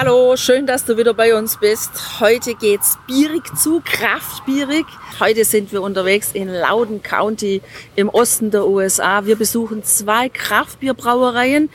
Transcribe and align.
Hallo, 0.00 0.36
schön, 0.36 0.64
dass 0.64 0.84
du 0.84 0.96
wieder 0.96 1.12
bei 1.12 1.34
uns 1.36 1.56
bist. 1.56 2.20
Heute 2.20 2.54
geht's 2.54 2.96
bierig 3.08 3.42
zu, 3.56 3.82
kraftbierig. 3.84 4.86
Heute 5.18 5.44
sind 5.44 5.72
wir 5.72 5.82
unterwegs 5.82 6.30
in 6.34 6.48
Loudon 6.48 7.02
County 7.02 7.62
im 7.96 8.08
Osten 8.08 8.52
der 8.52 8.68
USA. 8.68 9.26
Wir 9.26 9.34
besuchen 9.34 9.82
zwei 9.82 10.28
Kraftbierbrauereien. 10.28 11.68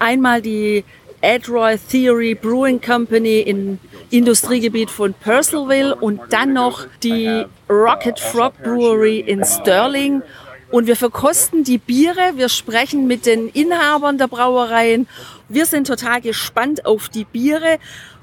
Einmal 0.00 0.42
die 0.42 0.84
Adroy 1.22 1.78
Theory 1.78 2.34
Brewing 2.34 2.80
Company 2.80 3.38
im 3.42 3.78
Industriegebiet 4.10 4.90
von 4.90 5.14
Purcellville 5.14 5.94
und 5.94 6.20
dann 6.30 6.54
noch 6.54 6.88
die 7.04 7.44
Rocket 7.68 8.18
Frog 8.18 8.54
Brewery 8.64 9.20
in 9.20 9.44
Sterling. 9.44 10.22
Und 10.70 10.86
wir 10.86 10.94
verkosten 10.94 11.64
die 11.64 11.78
Biere, 11.78 12.36
wir 12.36 12.48
sprechen 12.48 13.08
mit 13.08 13.26
den 13.26 13.48
Inhabern 13.48 14.18
der 14.18 14.28
Brauereien. 14.28 15.08
Wir 15.48 15.66
sind 15.66 15.88
total 15.88 16.20
gespannt 16.20 16.86
auf 16.86 17.08
die 17.08 17.24
Biere 17.24 17.78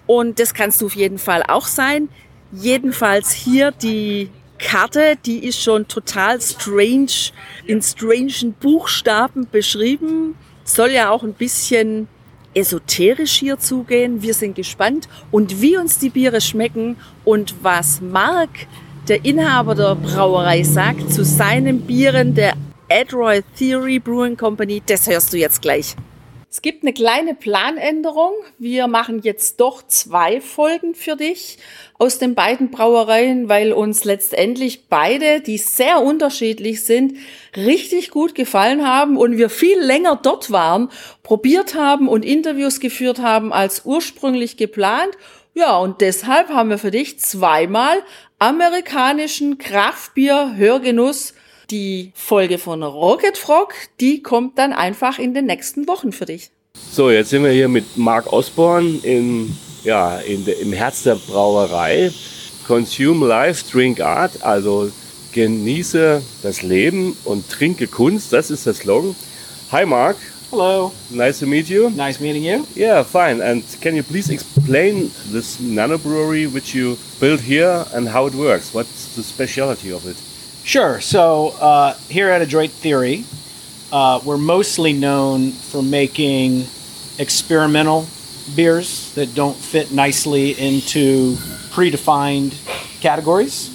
und 0.05 0.39
das 0.39 0.53
kannst 0.53 0.79
du 0.79 0.85
auf 0.85 0.95
jeden 0.95 1.17
Fall 1.17 1.43
auch 1.45 1.67
sein. 1.67 2.07
Jedenfalls 2.53 3.31
hier 3.31 3.71
die 3.71 4.29
Karte, 4.59 5.17
die 5.25 5.45
ist 5.45 5.61
schon 5.61 5.89
total 5.89 6.39
strange, 6.41 7.31
in 7.65 7.81
strangen 7.81 8.53
Buchstaben 8.53 9.47
beschrieben. 9.51 10.35
Soll 10.63 10.91
ja 10.91 11.09
auch 11.09 11.23
ein 11.23 11.33
bisschen 11.33 12.07
esoterisch 12.53 13.33
hier 13.33 13.59
zugehen. 13.59 14.21
Wir 14.21 14.33
sind 14.33 14.55
gespannt 14.55 15.09
und 15.31 15.61
wie 15.61 15.77
uns 15.77 15.99
die 15.99 16.09
Biere 16.09 16.39
schmecken 16.39 16.95
und 17.25 17.55
was 17.61 17.99
Mark 17.99 18.67
der 19.07 19.23
Inhaber 19.23 19.73
der 19.73 19.95
Brauerei 19.95 20.63
sagt 20.63 21.13
zu 21.13 21.23
seinen 21.23 21.81
Bieren 21.81 22.35
der 22.35 22.53
Adroy 22.89 23.41
Theory 23.57 23.99
Brewing 23.99 24.35
Company, 24.35 24.81
das 24.85 25.07
hörst 25.07 25.31
du 25.31 25.37
jetzt 25.37 25.61
gleich. 25.61 25.95
Es 26.49 26.61
gibt 26.61 26.83
eine 26.83 26.93
kleine 26.93 27.35
Planänderung. 27.35 28.33
Wir 28.57 28.87
machen 28.87 29.21
jetzt 29.21 29.59
doch 29.59 29.85
zwei 29.85 30.41
Folgen 30.41 30.95
für 30.95 31.15
dich 31.15 31.57
aus 31.97 32.19
den 32.19 32.35
beiden 32.35 32.71
Brauereien, 32.71 33.47
weil 33.47 33.73
uns 33.73 34.03
letztendlich 34.05 34.87
beide, 34.87 35.41
die 35.41 35.57
sehr 35.57 36.01
unterschiedlich 36.01 36.83
sind, 36.83 37.17
richtig 37.55 38.11
gut 38.11 38.33
gefallen 38.33 38.87
haben 38.87 39.17
und 39.17 39.37
wir 39.37 39.49
viel 39.49 39.79
länger 39.79 40.19
dort 40.21 40.51
waren, 40.51 40.89
probiert 41.21 41.75
haben 41.75 42.07
und 42.07 42.25
Interviews 42.25 42.79
geführt 42.79 43.19
haben 43.19 43.53
als 43.53 43.83
ursprünglich 43.85 44.57
geplant. 44.57 45.11
Ja, 45.57 45.75
und 45.79 46.01
deshalb 46.01 46.49
haben 46.49 46.69
wir 46.69 46.77
für 46.77 46.91
dich 46.91 47.19
zweimal 47.19 48.03
amerikanischen 48.37 49.57
Kraftbier-Hörgenuss. 49.57 51.33
Die 51.71 52.11
Folge 52.13 52.59
von 52.59 52.83
Rocket 52.83 53.39
Frog, 53.39 53.73
die 53.99 54.21
kommt 54.21 54.59
dann 54.59 54.71
einfach 54.71 55.17
in 55.17 55.33
den 55.33 55.47
nächsten 55.47 55.87
Wochen 55.87 56.11
für 56.11 56.25
dich. 56.25 56.51
So, 56.91 57.09
jetzt 57.09 57.31
sind 57.31 57.43
wir 57.43 57.49
hier 57.49 57.69
mit 57.69 57.97
Mark 57.97 58.31
Osborne 58.31 58.99
in, 59.01 59.57
ja, 59.83 60.19
in 60.19 60.45
de, 60.45 60.61
im 60.61 60.73
Herz 60.73 61.01
der 61.01 61.15
Brauerei. 61.15 62.11
Consume 62.67 63.25
Life, 63.25 63.65
Drink 63.71 63.99
Art, 63.99 64.43
also 64.43 64.91
genieße 65.31 66.21
das 66.43 66.61
Leben 66.61 67.17
und 67.23 67.49
trinke 67.49 67.87
Kunst, 67.87 68.31
das 68.31 68.51
ist 68.51 68.67
der 68.67 68.75
Slogan. 68.75 69.15
Hi 69.71 69.87
Mark. 69.87 70.17
Hello. 70.49 70.93
Nice 71.11 71.39
to 71.39 71.45
meet 71.45 71.69
you. 71.69 71.89
Nice 71.89 72.21
meeting 72.21 72.41
you. 72.41 72.65
Yeah, 72.73 73.03
fine. 73.03 73.41
And 73.41 73.65
can 73.81 73.95
you 73.97 74.03
please 74.03 74.29
explain 74.29 75.11
this 75.27 75.59
nano 75.59 75.97
brewery 75.97 76.47
which 76.47 76.73
you 76.73 76.97
built 77.19 77.41
here 77.41 77.85
and 77.93 78.07
how 78.07 78.27
it 78.27 78.33
works? 78.33 78.73
What's 78.73 79.15
the 79.17 79.23
specialty 79.23 79.91
of 79.91 80.07
it? 80.07 80.15
Sure. 80.63 81.01
So 81.01 81.49
uh, 81.59 81.95
here 82.07 82.29
at 82.29 82.41
Adroit 82.41 82.71
Theory, 82.71 83.25
uh, 83.91 84.21
we're 84.23 84.37
mostly 84.37 84.93
known 84.93 85.51
for 85.51 85.83
making 85.83 86.65
experimental 87.19 88.07
beers 88.55 89.13
that 89.15 89.35
don't 89.35 89.57
fit 89.57 89.91
nicely 89.91 90.51
into 90.51 91.35
predefined 91.75 92.55
categories. 93.01 93.73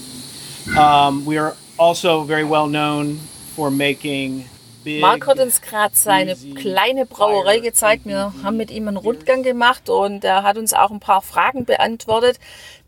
Um, 0.75 1.27
we 1.27 1.37
are 1.37 1.55
also 1.79 2.23
very 2.25 2.45
well 2.45 2.67
known 2.67 3.19
for 3.57 3.71
making 3.71 4.49
Mark 4.85 5.27
hat 5.27 5.39
uns 5.39 5.61
gerade 5.61 5.95
seine 5.95 6.37
kleine 6.55 7.07
Brauerei 7.07 7.61
gezeigt. 7.61 8.07
Wir 8.07 8.33
haben 8.43 8.57
mit 8.57 8.71
ihm 8.71 8.89
einen 8.89 8.97
Rundgang 8.97 9.43
gemacht 9.43 9.89
und 9.89 10.25
er 10.25 10.43
hat 10.43 10.59
uns 10.59 10.73
auch 10.75 10.91
ein 10.91 11.01
paar 11.01 11.23
Fragen 11.23 11.65
beantwortet, 11.65 12.39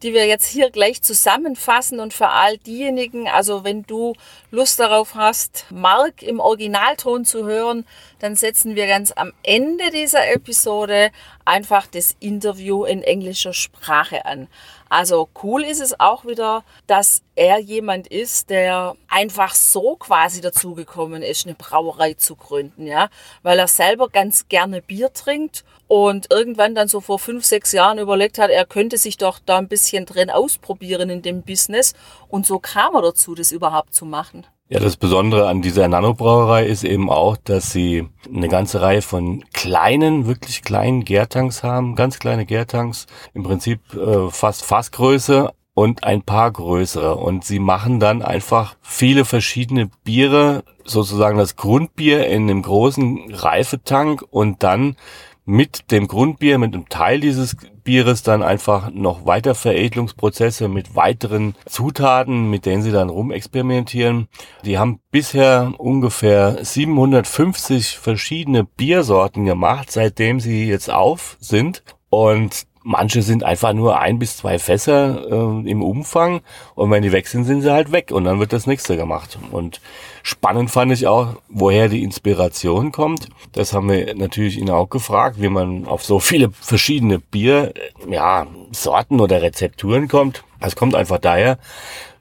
die 0.03 0.13
wir 0.13 0.27
jetzt 0.27 0.47
hier 0.47 0.71
gleich 0.71 1.03
zusammenfassen. 1.03 2.01
Und 2.01 2.13
für 2.13 2.29
all 2.29 2.59
diejenigen, 2.59 3.29
also 3.29 3.65
wenn 3.65 3.85
du 3.85 4.15
Lust 4.51 4.81
darauf 4.81 5.15
hast, 5.15 5.67
Mark 5.71 6.23
im 6.23 6.41
Originalton 6.41 7.25
zu 7.25 7.45
hören, 7.45 7.87
dann 8.19 8.37
setzen 8.37 8.75
wir 8.75 8.87
ganz 8.87 9.13
am 9.15 9.33
Ende 9.43 9.91
dieser 9.91 10.31
Episode 10.33 11.11
einfach 11.45 11.87
das 11.87 12.17
Interview 12.21 12.85
in 12.85 13.03
englischer 13.03 13.53
Sprache 13.53 14.25
an. 14.25 14.49
Also 14.95 15.29
cool 15.43 15.65
ist 15.65 15.81
es 15.81 15.99
auch 15.99 16.25
wieder, 16.25 16.63
dass 16.87 17.23
er 17.35 17.59
jemand 17.59 18.07
ist, 18.07 18.49
der 18.49 18.95
einfach 19.09 19.53
so 19.57 19.97
quasi 19.97 20.41
dazugekommen 20.41 21.21
ist, 21.21 21.47
eine 21.47 21.57
Brauerei 21.57 22.15
zu 22.15 22.37
gründen, 22.37 22.87
ja, 22.87 23.09
weil 23.43 23.59
er 23.59 23.67
selber 23.67 24.09
ganz 24.09 24.47
gerne 24.47 24.83
Bier 24.83 25.13
trinkt 25.13 25.65
und 25.89 26.31
irgendwann 26.31 26.77
dann 26.77 26.87
so 26.87 27.01
vor 27.01 27.19
fünf, 27.19 27.45
sechs 27.45 27.73
Jahren 27.73 27.99
überlegt 27.99 28.39
hat, 28.39 28.51
er 28.51 28.67
könnte 28.67 28.97
sich 28.97 29.17
doch 29.17 29.41
da 29.45 29.59
ein 29.59 29.67
bisschen 29.67 30.07
drin 30.07 30.31
ausprobieren 30.31 31.11
in 31.11 31.23
dem 31.23 31.43
Business 31.43 31.95
und 32.29 32.47
so 32.47 32.61
kam 32.61 32.95
er 32.95 33.03
dazu, 33.03 33.35
das 33.35 33.51
überhaupt 33.51 33.95
zu 33.95 34.07
machen. 34.07 34.47
Ja, 34.69 34.81
das 34.81 34.97
Besondere 34.97 35.47
an 35.47 35.61
dieser 35.61 35.89
Nanobrauerei 35.89 36.65
ist 36.65 36.85
eben 36.85 37.11
auch, 37.11 37.37
dass 37.37 37.71
sie 37.71 38.09
eine 38.35 38.49
ganze 38.49 38.81
Reihe 38.81 39.03
von 39.03 39.45
kleinen, 39.53 40.27
wirklich 40.27 40.63
kleinen 40.63 41.05
Gärtanks 41.05 41.63
haben, 41.63 41.97
ganz 41.97 42.19
kleine 42.19 42.47
Gärtanks, 42.47 43.07
im 43.35 43.43
Prinzip 43.43 43.81
äh, 43.95 44.31
fast 44.31 44.65
Fassgröße 44.65 45.53
und 45.75 46.05
ein 46.05 46.23
paar 46.23 46.51
größere. 46.51 47.17
Und 47.17 47.45
sie 47.45 47.59
machen 47.59 48.01
dann 48.01 48.23
einfach 48.23 48.77
viele 48.81 49.27
verschiedene 49.27 49.91
Biere, 50.03 50.65
sozusagen 50.85 51.37
das 51.37 51.57
Grundbier 51.57 52.27
in 52.27 52.45
einem 52.45 52.63
großen 52.63 53.35
Reifetank 53.35 54.25
und 54.31 54.63
dann 54.63 54.97
mit 55.45 55.91
dem 55.91 56.09
Grundbier, 56.09 56.57
mit 56.57 56.73
einem 56.73 56.89
Teil 56.89 57.21
dieses 57.21 57.57
Bieres 57.85 58.23
dann 58.23 58.43
einfach 58.43 58.91
noch 58.91 59.27
weiter 59.27 59.55
Veredelungsprozesse 59.55 60.69
mit 60.69 60.97
weiteren 60.97 61.55
Zutaten, 61.67 62.51
mit 62.51 62.67
denen 62.67 62.83
sie 62.83 62.93
dann 62.93 63.11
rumexperimentieren. 63.11 64.29
Die 64.65 64.79
haben 64.79 65.01
bisher 65.11 65.73
ungefähr 65.79 66.65
750 66.65 67.99
verschiedene 67.99 68.65
Biersorten 68.65 69.45
gemacht, 69.45 69.93
seitdem 69.93 70.41
sie 70.41 70.67
jetzt 70.67 70.91
auf 70.91 71.37
sind. 71.41 71.83
Und 72.09 72.67
Manche 72.87 73.23
sind 73.23 73.45
einfach 73.45 73.73
nur 73.73 73.99
ein 73.99 74.19
bis 74.19 74.37
zwei 74.37 74.59
Fässer 74.59 75.25
äh, 75.31 75.71
im 75.71 75.83
Umfang 75.83 76.43
und 76.75 76.91
wenn 76.91 77.03
die 77.03 77.13
weg 77.13 77.27
sind, 77.27 77.45
sind 77.45 77.63
sie 77.63 77.73
halt 77.73 77.93
weg 77.93 78.11
und 78.13 78.25
dann 78.25 78.41
wird 78.41 78.53
das 78.53 78.67
nächste 78.67 78.99
gemacht. 78.99 79.39
Und 79.51 79.81
spannend 80.23 80.71
fand 80.71 80.93
ich 80.93 81.07
auch, 81.07 81.37
woher 81.49 81.89
die 81.89 82.03
Inspiration 82.03 82.93
kommt. 82.93 83.29
Das 83.53 83.73
haben 83.73 83.89
wir 83.89 84.15
natürlich 84.15 84.59
ihn 84.59 84.69
auch 84.69 84.91
gefragt, 84.91 85.41
wie 85.41 85.49
man 85.49 85.87
auf 85.87 86.05
so 86.05 86.19
viele 86.19 86.51
verschiedene 86.51 87.19
Bier, 87.19 87.73
ja, 88.07 88.47
Sorten 88.71 89.19
oder 89.19 89.41
Rezepturen 89.41 90.07
kommt. 90.07 90.45
Das 90.61 90.77
kommt 90.77 90.95
einfach 90.95 91.19
daher, 91.19 91.57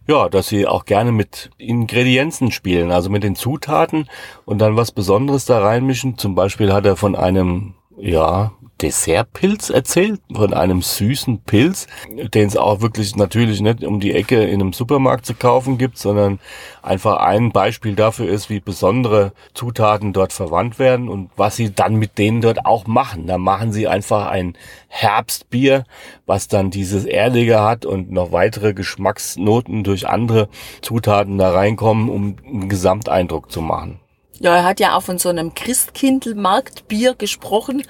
ja, 0.07 0.29
dass 0.29 0.47
sie 0.47 0.65
auch 0.65 0.85
gerne 0.85 1.11
mit 1.11 1.49
Ingredienzen 1.57 2.51
spielen, 2.51 2.91
also 2.91 3.09
mit 3.09 3.23
den 3.23 3.35
Zutaten 3.35 4.07
und 4.45 4.59
dann 4.59 4.77
was 4.77 4.93
Besonderes 4.93 5.43
da 5.43 5.59
reinmischen. 5.59 6.17
Zum 6.17 6.35
Beispiel 6.35 6.71
hat 6.71 6.85
er 6.85 6.95
von 6.95 7.17
einem, 7.17 7.73
ja, 7.97 8.53
Dessertpilz 8.83 9.69
erzählt, 9.69 10.19
von 10.33 10.53
einem 10.53 10.81
süßen 10.81 11.39
Pilz, 11.39 11.87
den 12.09 12.47
es 12.47 12.57
auch 12.57 12.81
wirklich 12.81 13.15
natürlich 13.15 13.61
nicht 13.61 13.85
um 13.85 14.01
die 14.01 14.13
Ecke 14.13 14.43
in 14.43 14.61
einem 14.61 14.73
Supermarkt 14.73 15.25
zu 15.25 15.33
kaufen 15.33 15.77
gibt, 15.77 15.97
sondern 15.97 16.39
einfach 16.81 17.17
ein 17.17 17.53
Beispiel 17.53 17.95
dafür 17.95 18.27
ist, 18.27 18.49
wie 18.49 18.59
besondere 18.59 19.31
Zutaten 19.53 20.11
dort 20.11 20.33
verwandt 20.33 20.79
werden 20.79 21.07
und 21.07 21.29
was 21.37 21.55
sie 21.55 21.73
dann 21.73 21.95
mit 21.95 22.17
denen 22.17 22.41
dort 22.41 22.65
auch 22.65 22.85
machen. 22.85 23.25
Da 23.25 23.37
machen 23.37 23.71
sie 23.71 23.87
einfach 23.87 24.27
ein 24.27 24.57
Herbstbier, 24.89 25.85
was 26.25 26.49
dann 26.49 26.69
dieses 26.69 27.05
Erdige 27.05 27.61
hat 27.61 27.85
und 27.85 28.11
noch 28.11 28.33
weitere 28.33 28.73
Geschmacksnoten 28.73 29.85
durch 29.85 30.09
andere 30.09 30.49
Zutaten 30.81 31.37
da 31.37 31.51
reinkommen, 31.51 32.09
um 32.09 32.35
einen 32.45 32.67
Gesamteindruck 32.67 33.49
zu 33.49 33.61
machen. 33.61 34.02
Ja, 34.39 34.55
er 34.57 34.63
hat 34.63 34.79
ja 34.79 34.95
auch 34.95 35.03
von 35.03 35.19
so 35.19 35.29
einem 35.29 35.53
Christkindlmarktbier 35.53 37.13
gesprochen, 37.13 37.83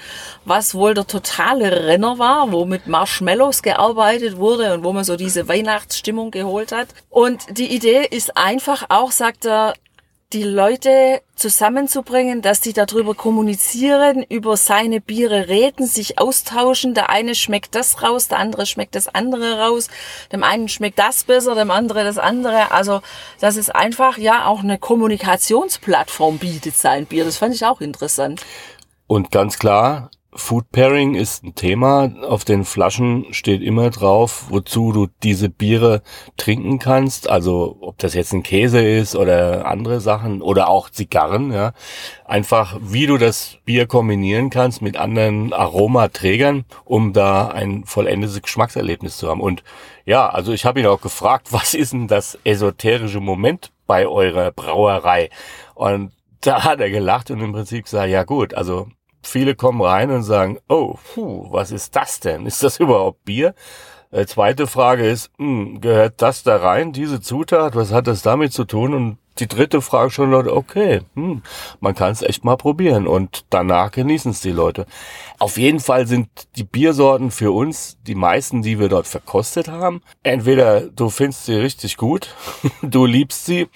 was 0.46 0.76
wohl 0.76 0.94
der 0.94 1.08
totale 1.08 1.88
Renner 1.88 2.20
war, 2.20 2.52
wo 2.52 2.66
mit 2.66 2.86
Marshmallows 2.86 3.64
gearbeitet 3.64 4.38
wurde 4.38 4.74
und 4.74 4.84
wo 4.84 4.92
man 4.92 5.04
so 5.04 5.16
diese 5.16 5.48
Weihnachtsstimmung 5.48 6.32
geholt 6.32 6.72
hat. 6.72 6.90
Und 7.10 7.58
die 7.58 7.74
Idee 7.74 8.06
ist 8.10 8.36
einfach 8.36 8.86
auch, 8.90 9.12
sagt 9.12 9.46
er, 9.46 9.74
die 10.34 10.44
Leute 10.44 11.22
zusammenzubringen, 11.36 12.42
dass 12.42 12.60
die 12.60 12.74
darüber 12.74 13.14
kommunizieren, 13.14 14.24
über 14.24 14.58
seine 14.58 15.00
Biere 15.00 15.48
reden, 15.48 15.86
sich 15.86 16.20
austauschen. 16.20 16.94
Der 16.94 17.10
eine 17.10 17.36
schmeckt 17.36 17.76
das 17.76 18.02
raus, 18.02 18.28
der 18.28 18.40
andere 18.40 18.66
schmeckt 18.66 18.96
das 18.96 19.08
andere 19.08 19.60
raus. 19.60 19.90
Dem 20.32 20.44
einen 20.44 20.70
schmeckt 20.70 21.00
das 21.00 21.24
besser, 21.24 21.56
dem 21.56 21.72
anderen 21.72 22.06
das 22.06 22.18
andere. 22.18 22.72
Also, 22.72 23.02
dass 23.40 23.56
es 23.56 23.70
einfach 23.70 24.18
ja 24.18 24.46
auch 24.46 24.62
eine 24.62 24.80
Kommunikationsplattform 24.80 26.40
bietet, 26.40 26.76
sein 26.76 27.06
Bier. 27.06 27.26
Das 27.26 27.38
fand 27.38 27.54
ich 27.54 27.66
auch 27.66 27.82
interessant. 27.82 28.42
Und 29.08 29.32
ganz 29.32 29.60
klar, 29.60 30.10
Food 30.36 30.72
Pairing 30.72 31.16
ist 31.16 31.44
ein 31.44 31.56
Thema. 31.56 32.12
Auf 32.28 32.46
den 32.46 32.66
Flaschen 32.66 33.34
steht 33.34 33.62
immer 33.62 33.90
drauf, 33.90 34.46
wozu 34.50 34.92
du 34.92 35.08
diese 35.24 35.50
Biere 35.50 36.02
trinken 36.38 36.80
kannst. 36.80 37.30
Also 37.30 37.78
ob 37.82 37.98
das 37.98 38.14
jetzt 38.14 38.34
ein 38.34 38.44
Käse 38.44 38.82
ist 38.82 39.16
oder 39.16 39.66
andere 39.66 40.02
Sachen 40.02 40.42
oder 40.42 40.70
auch 40.70 40.90
Zigarren. 40.90 41.52
Ja, 41.52 41.74
einfach 42.26 42.78
wie 42.82 43.06
du 43.06 43.18
das 43.18 43.58
Bier 43.66 43.86
kombinieren 43.88 44.50
kannst 44.50 44.82
mit 44.82 44.98
anderen 44.98 45.54
Aromaträgern, 45.54 46.66
um 46.86 47.14
da 47.14 47.48
ein 47.48 47.84
vollendetes 47.86 48.42
Geschmackserlebnis 48.42 49.18
zu 49.18 49.30
haben. 49.30 49.42
Und 49.42 49.64
ja, 50.06 50.30
also 50.30 50.52
ich 50.54 50.66
habe 50.66 50.80
ihn 50.80 50.88
auch 50.88 51.02
gefragt, 51.02 51.48
was 51.52 51.74
ist 51.74 51.94
denn 51.94 52.08
das 52.08 52.38
esoterische 52.44 53.20
Moment 53.20 53.72
bei 53.88 54.08
eurer 54.08 54.52
Brauerei? 54.52 55.30
Und 55.76 56.12
da 56.42 56.64
hat 56.64 56.80
er 56.80 56.90
gelacht 56.90 57.32
und 57.32 57.42
im 57.42 57.54
Prinzip 57.54 57.86
gesagt, 57.86 58.10
ja 58.10 58.24
gut, 58.24 58.54
also 58.54 58.88
viele 59.24 59.56
kommen 59.56 59.82
rein 59.82 60.12
und 60.12 60.24
sagen, 60.24 60.60
oh, 60.68 60.96
puh, 61.14 61.48
was 61.52 61.72
ist 61.72 61.96
das 61.96 62.20
denn? 62.20 62.46
Ist 62.46 62.64
das 62.64 62.80
überhaupt 62.80 63.24
Bier? 63.26 63.56
Äh, 64.12 64.28
zweite 64.28 64.68
Frage 64.68 65.08
ist, 65.08 65.32
mh, 65.38 65.48
hm, 65.48 65.82
gehört 65.82 66.22
das 66.22 66.44
da 66.44 66.58
rein, 66.58 66.94
diese 66.94 67.20
Zutat? 67.20 67.76
Was 67.76 67.92
hat 67.92 68.08
das 68.08 68.22
damit 68.22 68.54
zu 68.54 68.64
tun? 68.64 68.94
Und 68.94 69.18
die 69.40 69.48
dritte 69.48 69.82
Frage 69.82 70.12
schon 70.12 70.30
Leute, 70.30 70.56
okay, 70.56 71.02
hm, 71.16 71.42
man 71.80 71.96
kann 71.96 72.12
es 72.12 72.22
echt 72.22 72.44
mal 72.44 72.56
probieren 72.56 73.08
und 73.08 73.46
danach 73.50 73.92
genießen 73.92 74.32
es 74.32 74.42
die 74.42 74.52
Leute. 74.52 74.86
Auf 75.40 75.58
jeden 75.58 75.80
Fall 75.80 76.06
sind 76.06 76.30
die 76.56 76.64
Biersorten 76.64 77.32
für 77.32 77.52
uns 77.52 77.98
die 78.06 78.16
meisten, 78.16 78.62
die 78.62 78.80
wir 78.80 78.90
dort 78.90 79.08
verkostet 79.08 79.68
haben. 79.68 80.02
Entweder 80.22 80.82
du 80.82 81.10
findest 81.10 81.46
sie 81.46 81.56
richtig 81.56 81.98
gut, 81.98 82.36
du 82.84 83.06
liebst 83.06 83.46
sie 83.46 83.68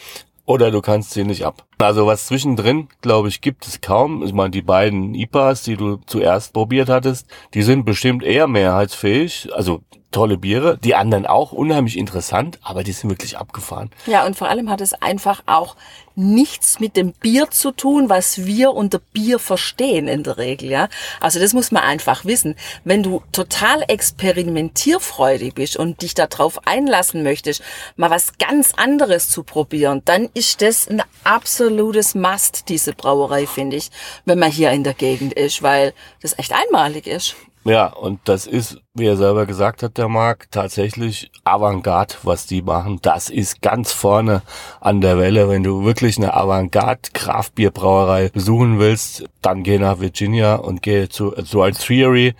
oder 0.47 0.71
du 0.71 0.81
kannst 0.81 1.11
sie 1.11 1.25
nicht 1.25 1.45
ab. 1.45 1.65
Also 1.77 2.07
was 2.07 2.25
zwischendrin, 2.25 2.87
glaube 3.01 3.27
ich, 3.27 3.41
gibt 3.41 3.67
es 3.67 3.81
kaum. 3.81 4.23
Ich 4.23 4.33
meine, 4.33 4.49
die 4.49 4.61
beiden 4.61 5.13
IPAs, 5.13 5.63
die 5.63 5.75
du 5.75 5.97
zuerst 6.07 6.53
probiert 6.53 6.89
hattest, 6.89 7.27
die 7.53 7.61
sind 7.61 7.83
bestimmt 7.85 8.23
eher 8.23 8.47
mehrheitsfähig. 8.47 9.49
Also 9.53 9.81
tolle 10.17 10.39
Biere. 10.39 10.79
Die 10.83 10.95
anderen 10.95 11.27
auch 11.27 11.51
unheimlich 11.51 11.95
interessant, 11.95 12.57
aber 12.63 12.83
die 12.83 12.91
sind 12.91 13.11
wirklich 13.11 13.37
abgefahren. 13.37 13.91
Ja, 14.07 14.25
und 14.25 14.35
vor 14.35 14.49
allem 14.49 14.67
hat 14.67 14.81
es 14.81 14.95
einfach 14.95 15.43
auch 15.45 15.75
nichts 16.15 16.79
mit 16.79 16.97
dem 16.97 17.11
Bier 17.13 17.51
zu 17.51 17.69
tun, 17.69 18.09
was 18.09 18.47
wir 18.47 18.73
unter 18.73 18.97
Bier 18.97 19.37
verstehen 19.37 20.07
in 20.07 20.23
der 20.23 20.39
Regel, 20.39 20.71
ja. 20.71 20.89
Also 21.21 21.39
das 21.39 21.53
muss 21.53 21.71
man 21.71 21.83
einfach 21.83 22.25
wissen. 22.25 22.55
Wenn 22.83 23.03
du 23.03 23.21
total 23.31 23.83
experimentierfreudig 23.87 25.53
bist 25.53 25.77
und 25.77 26.01
dich 26.01 26.15
darauf 26.15 26.65
einlassen 26.65 27.21
möchtest, 27.21 27.61
mal 27.95 28.09
was 28.09 28.39
ganz 28.39 28.73
anderes 28.75 29.29
zu 29.29 29.43
probieren, 29.43 30.01
dann 30.05 30.29
ist 30.33 30.63
das 30.63 30.87
ein 30.87 31.03
absolutes 31.25 32.15
Must, 32.15 32.69
diese 32.69 32.93
Brauerei, 32.93 33.45
finde 33.45 33.77
ich, 33.77 33.91
wenn 34.25 34.39
man 34.39 34.49
hier 34.51 34.71
in 34.71 34.83
der 34.83 34.95
Gegend 34.95 35.33
ist, 35.33 35.61
weil 35.61 35.93
das 36.23 36.39
echt 36.39 36.53
einmalig 36.53 37.05
ist. 37.05 37.35
Ja, 37.67 37.87
und 37.87 38.21
das 38.23 38.47
ist, 38.47 38.77
wie 38.93 39.07
er 39.07 39.17
selber 39.17 39.45
gesagt 39.45 39.83
hat, 39.83 39.97
der 39.97 40.07
Marc, 40.07 40.49
tatsächlich 40.51 41.29
Avantgarde, 41.43 42.15
was 42.23 42.45
die 42.45 42.61
machen. 42.61 42.99
Das 43.01 43.29
ist 43.29 43.61
ganz 43.61 43.91
vorne 43.91 44.41
an 44.79 45.01
der 45.01 45.17
Welle. 45.17 45.49
Wenn 45.49 45.63
du 45.63 45.83
wirklich 45.83 46.17
eine 46.17 46.33
Avantgarde 46.33 47.09
Kraftbierbrauerei 47.11 48.29
besuchen 48.29 48.79
willst, 48.79 49.25
dann 49.41 49.63
geh 49.63 49.79
nach 49.79 49.99
Virginia 49.99 50.55
und 50.55 50.81
geh 50.81 51.09
zu, 51.09 51.31
zu 51.31 51.61
ein 51.61 51.73
Theory. 51.73 52.35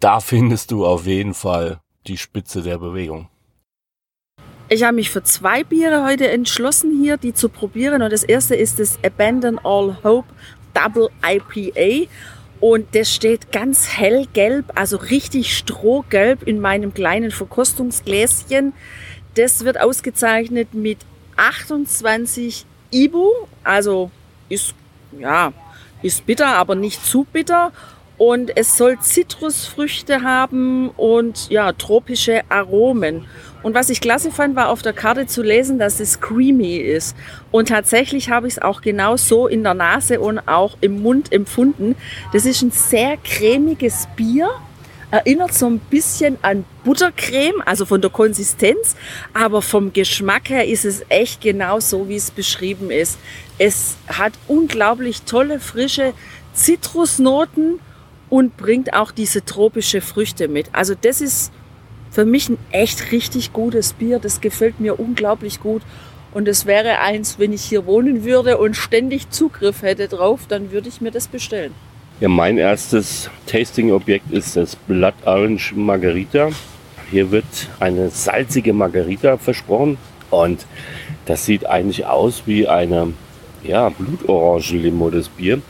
Da 0.00 0.18
findest 0.18 0.72
du 0.72 0.84
auf 0.84 1.06
jeden 1.06 1.34
Fall 1.34 1.78
die 2.08 2.18
Spitze 2.18 2.60
der 2.60 2.78
Bewegung. 2.78 3.28
Ich 4.68 4.82
habe 4.82 4.96
mich 4.96 5.08
für 5.08 5.22
zwei 5.22 5.62
Biere 5.62 6.04
heute 6.04 6.28
entschlossen, 6.28 7.00
hier 7.00 7.16
die 7.16 7.32
zu 7.32 7.48
probieren. 7.48 8.02
Und 8.02 8.12
das 8.12 8.24
erste 8.24 8.56
ist 8.56 8.80
das 8.80 8.98
Abandon 9.04 9.60
All 9.62 9.98
Hope 10.02 10.26
Double 10.72 11.10
IPA. 11.24 12.10
Und 12.60 12.94
das 12.94 13.12
steht 13.12 13.52
ganz 13.52 13.88
hellgelb, 13.88 14.72
also 14.74 14.96
richtig 14.96 15.56
strohgelb 15.56 16.42
in 16.44 16.60
meinem 16.60 16.94
kleinen 16.94 17.30
Verkostungsgläschen. 17.30 18.72
Das 19.34 19.64
wird 19.64 19.80
ausgezeichnet 19.80 20.72
mit 20.72 20.98
28 21.36 22.64
Ibu, 22.90 23.28
also 23.64 24.10
ist, 24.48 24.74
ja, 25.18 25.52
ist 26.02 26.24
bitter, 26.26 26.48
aber 26.48 26.74
nicht 26.74 27.04
zu 27.04 27.24
bitter. 27.24 27.72
Und 28.16 28.56
es 28.56 28.76
soll 28.76 28.98
Zitrusfrüchte 29.00 30.22
haben 30.22 30.90
und 30.90 31.50
ja, 31.50 31.72
tropische 31.72 32.42
Aromen. 32.48 33.26
Und 33.64 33.74
was 33.74 33.88
ich 33.88 34.02
klasse 34.02 34.30
fand, 34.30 34.56
war 34.56 34.68
auf 34.68 34.82
der 34.82 34.92
Karte 34.92 35.26
zu 35.26 35.42
lesen, 35.42 35.78
dass 35.78 35.98
es 35.98 36.20
creamy 36.20 36.76
ist. 36.76 37.16
Und 37.50 37.70
tatsächlich 37.70 38.28
habe 38.28 38.46
ich 38.46 38.54
es 38.54 38.62
auch 38.62 38.82
genau 38.82 39.16
so 39.16 39.48
in 39.48 39.64
der 39.64 39.72
Nase 39.72 40.20
und 40.20 40.38
auch 40.46 40.76
im 40.82 41.02
Mund 41.02 41.32
empfunden. 41.32 41.96
Das 42.34 42.44
ist 42.44 42.60
ein 42.60 42.70
sehr 42.70 43.16
cremiges 43.16 44.06
Bier. 44.16 44.50
Erinnert 45.10 45.54
so 45.54 45.66
ein 45.66 45.78
bisschen 45.78 46.36
an 46.42 46.66
Buttercreme, 46.84 47.62
also 47.64 47.86
von 47.86 48.02
der 48.02 48.10
Konsistenz, 48.10 48.96
aber 49.32 49.62
vom 49.62 49.94
Geschmack 49.94 50.50
her 50.50 50.68
ist 50.68 50.84
es 50.84 51.02
echt 51.08 51.40
genau 51.40 51.80
so, 51.80 52.08
wie 52.08 52.16
es 52.16 52.30
beschrieben 52.30 52.90
ist. 52.90 53.16
Es 53.56 53.96
hat 54.08 54.34
unglaublich 54.46 55.22
tolle, 55.22 55.58
frische 55.58 56.12
Zitrusnoten 56.52 57.80
und 58.28 58.58
bringt 58.58 58.92
auch 58.92 59.10
diese 59.10 59.42
tropische 59.42 60.02
Früchte 60.02 60.48
mit. 60.48 60.66
Also 60.72 60.94
das 61.00 61.22
ist 61.22 61.50
für 62.14 62.24
mich 62.24 62.48
ein 62.48 62.58
echt 62.70 63.10
richtig 63.10 63.52
gutes 63.52 63.92
Bier. 63.92 64.20
Das 64.20 64.40
gefällt 64.40 64.78
mir 64.78 65.00
unglaublich 65.00 65.60
gut. 65.60 65.82
Und 66.32 66.46
es 66.46 66.64
wäre 66.64 67.00
eins, 67.00 67.38
wenn 67.38 67.52
ich 67.52 67.62
hier 67.62 67.86
wohnen 67.86 68.24
würde 68.24 68.58
und 68.58 68.76
ständig 68.76 69.30
Zugriff 69.30 69.82
hätte 69.82 70.06
drauf, 70.06 70.42
dann 70.48 70.70
würde 70.70 70.88
ich 70.88 71.00
mir 71.00 71.10
das 71.10 71.26
bestellen. 71.26 71.74
Ja, 72.20 72.28
mein 72.28 72.58
erstes 72.58 73.28
Tasting-Objekt 73.46 74.30
ist 74.30 74.56
das 74.56 74.76
Blood 74.76 75.14
Orange 75.24 75.74
Margarita. 75.74 76.50
Hier 77.10 77.32
wird 77.32 77.44
eine 77.80 78.10
salzige 78.10 78.72
Margarita 78.72 79.36
versprochen 79.36 79.98
und 80.30 80.66
das 81.26 81.44
sieht 81.44 81.66
eigentlich 81.66 82.06
aus 82.06 82.44
wie 82.46 82.68
eine 82.68 83.12
ja, 83.64 83.88
Blutorangen-Limo, 83.88 85.10
das 85.10 85.28
Bier. 85.28 85.60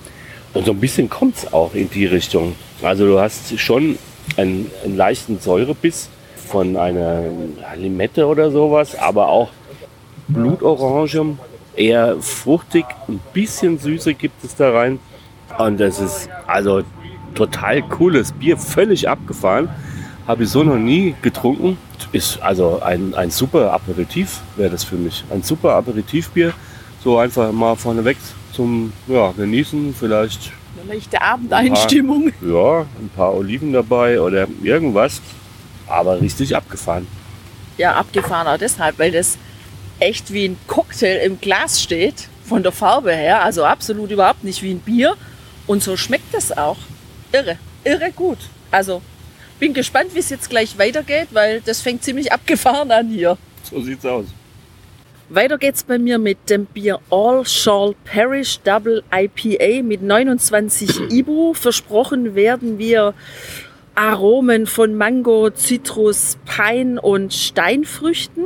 Und 0.52 0.66
so 0.66 0.73
ein 0.73 0.80
bisschen 0.80 1.09
kommt 1.09 1.37
es 1.37 1.52
auch 1.52 1.75
in 1.75 1.88
die 1.90 2.07
Richtung. 2.07 2.54
Also 2.83 3.07
du 3.07 3.18
hast 3.18 3.59
schon 3.59 3.99
einen, 4.37 4.71
einen 4.85 4.97
leichten 4.97 5.40
Säurebiss, 5.40 6.11
von 6.46 6.76
einer 6.76 7.22
Limette 7.76 8.26
oder 8.26 8.50
sowas, 8.50 8.96
aber 8.96 9.28
auch 9.28 9.50
Blutorange, 10.28 11.36
eher 11.76 12.16
fruchtig, 12.20 12.84
ein 13.08 13.20
bisschen 13.32 13.78
Süße 13.78 14.14
gibt 14.14 14.42
es 14.44 14.56
da 14.56 14.72
rein. 14.72 14.98
Und 15.58 15.80
das 15.80 16.00
ist 16.00 16.28
also 16.46 16.82
total 17.34 17.82
cooles 17.82 18.32
Bier, 18.32 18.56
völlig 18.56 19.08
abgefahren. 19.08 19.68
Habe 20.26 20.44
ich 20.44 20.50
so 20.50 20.62
noch 20.62 20.78
nie 20.78 21.14
getrunken. 21.20 21.76
Ist 22.12 22.40
also 22.42 22.80
ein, 22.82 23.14
ein 23.14 23.30
super 23.30 23.72
Aperitif, 23.72 24.40
wäre 24.56 24.70
das 24.70 24.84
für 24.84 24.96
mich. 24.96 25.24
Ein 25.30 25.42
super 25.42 25.74
Aperitivbier. 25.74 26.52
So 27.02 27.18
einfach 27.18 27.52
mal 27.52 27.76
vorneweg 27.76 28.16
zum 28.52 28.92
ja, 29.06 29.32
Genießen, 29.32 29.94
vielleicht. 29.98 30.52
Eine 30.80 30.94
leichte 30.94 31.20
Abendeinstimmung. 31.20 32.32
ja, 32.40 32.80
ein 32.80 33.10
paar 33.14 33.34
Oliven 33.34 33.72
dabei 33.72 34.20
oder 34.20 34.46
irgendwas 34.62 35.20
aber 35.87 36.21
richtig 36.21 36.55
abgefahren. 36.57 37.07
Ja, 37.76 37.95
abgefahren 37.95 38.47
auch 38.47 38.59
deshalb, 38.59 38.99
weil 38.99 39.11
das 39.11 39.38
echt 39.99 40.33
wie 40.33 40.47
ein 40.47 40.57
Cocktail 40.67 41.19
im 41.25 41.41
Glas 41.41 41.83
steht, 41.83 42.29
von 42.45 42.62
der 42.62 42.73
Farbe 42.73 43.12
her. 43.12 43.43
Also 43.43 43.64
absolut 43.64 44.11
überhaupt 44.11 44.45
nicht 44.45 44.62
wie 44.62 44.73
ein 44.73 44.81
Bier. 44.81 45.17
Und 45.67 45.83
so 45.83 45.97
schmeckt 45.97 46.35
es 46.35 46.57
auch. 46.57 46.76
Irre, 47.33 47.59
irre 47.85 48.12
gut. 48.12 48.38
Also 48.71 49.03
bin 49.59 49.73
gespannt, 49.73 50.14
wie 50.14 50.19
es 50.19 50.31
jetzt 50.31 50.50
gleich 50.50 50.79
weitergeht, 50.79 51.29
weil 51.33 51.61
das 51.61 51.81
fängt 51.81 52.05
ziemlich 52.05 52.33
abgefahren 52.33 52.91
an 52.91 53.09
hier. 53.09 53.38
So 53.62 53.81
sieht's 53.81 54.05
aus. 54.05 54.26
Weiter 55.31 55.57
geht's 55.57 55.83
bei 55.83 55.99
mir 55.99 56.19
mit 56.19 56.50
dem 56.50 56.67
Bier 56.67 57.00
All 57.11 57.47
Shall 57.47 57.95
Parish 58.05 58.61
Double 58.61 59.03
IPA 59.11 59.83
mit 59.83 60.03
29 60.03 61.11
Ibu. 61.11 61.55
Versprochen 61.55 62.35
werden 62.35 62.79
wir 62.79 63.14
Aromen 63.94 64.66
von 64.66 64.94
Mango, 64.94 65.50
Zitrus, 65.50 66.36
Pein 66.44 66.98
und 66.98 67.32
Steinfrüchten. 67.32 68.44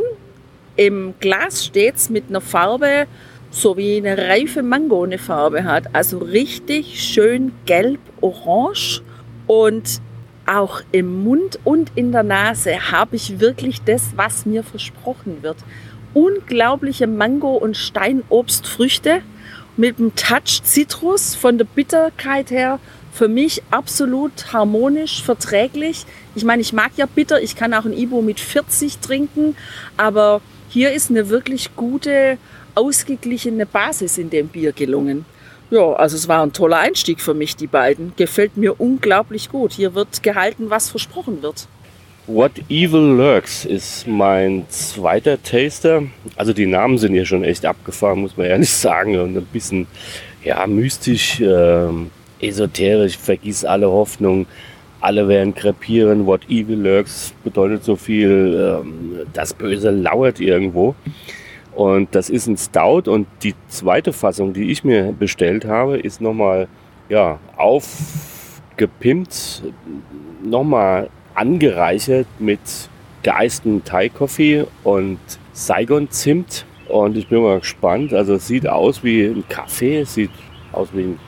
Im 0.77 1.15
Glas 1.21 1.65
steht's 1.65 2.11
mit 2.11 2.25
einer 2.29 2.41
Farbe 2.41 3.07
so 3.51 3.77
wie 3.77 3.97
eine 3.97 4.19
reife 4.29 4.63
Mango 4.63 5.05
eine 5.05 5.19
Farbe 5.19 5.65
hat. 5.65 5.95
Also 5.95 6.19
richtig 6.19 7.03
schön 7.03 7.53
gelb-orange 7.67 9.03
und 9.47 10.01
auch 10.47 10.81
im 10.93 11.25
Mund 11.25 11.59
und 11.65 11.93
in 11.95 12.13
der 12.13 12.23
Nase 12.23 12.91
habe 12.91 13.17
ich 13.17 13.41
wirklich 13.41 13.83
das, 13.83 14.13
was 14.17 14.47
mir 14.47 14.63
versprochen 14.63 15.43
wird. 15.43 15.59
Unglaubliche 16.15 17.07
Mango- 17.07 17.57
und 17.57 17.77
Steinobstfrüchte 17.77 19.21
mit 19.77 19.99
einem 19.99 20.15
Touch 20.17 20.63
Zitrus 20.63 21.35
von 21.35 21.59
der 21.59 21.67
Bitterkeit 21.67 22.51
her. 22.51 22.81
Für 23.19 23.27
mich 23.27 23.65
absolut 23.73 24.53
harmonisch, 24.53 25.25
verträglich. 25.25 26.07
Ich 26.37 26.45
meine, 26.45 26.63
ich 26.63 26.73
mag 26.73 26.93
ja 26.95 27.07
bitter, 27.07 27.43
ich 27.43 27.57
kann 27.57 27.75
auch 27.75 27.85
ein 27.85 27.93
Ibo 27.93 28.23
mit 28.23 28.39
40 28.39 28.99
trinken, 28.99 29.57
aber 29.97 30.41
hier 30.69 30.93
ist 30.93 31.11
eine 31.11 31.29
wirklich 31.29 31.75
gute, 31.75 32.39
ausgeglichene 32.77 33.67
Basis 33.67 34.19
in 34.19 34.31
dem 34.31 34.47
Bier 34.47 34.71
gelungen. 34.71 35.25
Ja, 35.73 35.95
also 35.95 36.15
es 36.15 36.29
war 36.29 36.45
ein 36.45 36.53
toller 36.53 36.79
Einstieg 36.79 37.21
für 37.21 37.35
mich, 37.35 37.57
die 37.57 37.67
beiden. 37.67 38.13
Gefällt 38.15 38.57
mir 38.57 38.81
unglaublich 38.81 39.49
gut. 39.49 39.73
Hier 39.73 39.97
wird 39.97 40.23
gehalten, 40.23 40.71
was 40.71 40.89
versprochen 40.89 41.43
wird. 41.43 41.67
What 42.29 42.53
Evil 42.69 43.17
Lurks 43.17 43.65
ist 43.65 44.07
mein 44.07 44.65
zweiter 44.69 45.43
Taster. 45.43 46.05
Also 46.37 46.53
die 46.53 46.67
Namen 46.67 46.99
sind 46.99 47.15
hier 47.15 47.27
schon 47.27 47.43
echt 47.43 47.67
abgefahren, 47.67 48.21
muss 48.21 48.37
man 48.37 48.47
ehrlich 48.47 48.71
sagen. 48.87 49.19
Und 49.19 49.37
ein 49.37 49.47
bisschen 49.47 49.89
ja, 50.45 50.65
mystisch, 50.69 51.41
äh, 51.41 51.89
esoterisch, 52.41 53.17
vergiss 53.17 53.65
alle 53.65 53.91
Hoffnung. 53.91 54.47
Alle 55.01 55.29
werden 55.29 55.55
krepieren. 55.55 56.27
What 56.27 56.49
Evil 56.49 56.81
Lurks 56.81 57.33
bedeutet 57.45 57.85
so 57.85 57.95
viel, 57.95 58.81
ähm, 58.83 59.21
das 59.33 59.55
Böse 59.55 59.91
lauert 59.91 60.41
irgendwo. 60.41 60.95
Und 61.75 62.13
das 62.15 62.29
ist 62.29 62.49
ein 62.49 62.57
Stout 62.57 63.09
und 63.09 63.29
die 63.45 63.55
zweite 63.69 64.13
Fassung, 64.13 64.53
die 64.53 64.73
ich 64.73 64.83
mir 64.83 65.13
bestellt 65.13 65.65
habe, 65.65 65.99
ist 65.99 66.21
nochmal 66.21 66.67
ja, 67.09 67.39
aufgepimpt, 67.57 69.63
nochmal 70.43 71.09
angereichert 71.35 72.27
mit 72.41 72.59
geeistem 73.23 73.85
Thai-Coffee 73.85 74.67
und 74.83 75.21
Saigon-Zimt. 75.53 76.67
Und 76.89 77.17
ich 77.17 77.29
bin 77.29 77.43
mal 77.43 77.61
gespannt. 77.61 78.13
Also 78.13 78.35
es 78.35 78.49
sieht 78.49 78.67
aus 78.67 79.05
wie 79.05 79.27
ein 79.27 79.45
Kaffee, 79.49 80.01
es 80.01 80.15
sieht 80.15 80.31
aus 80.73 80.89
wie 80.93 81.03
ein, 81.03 81.21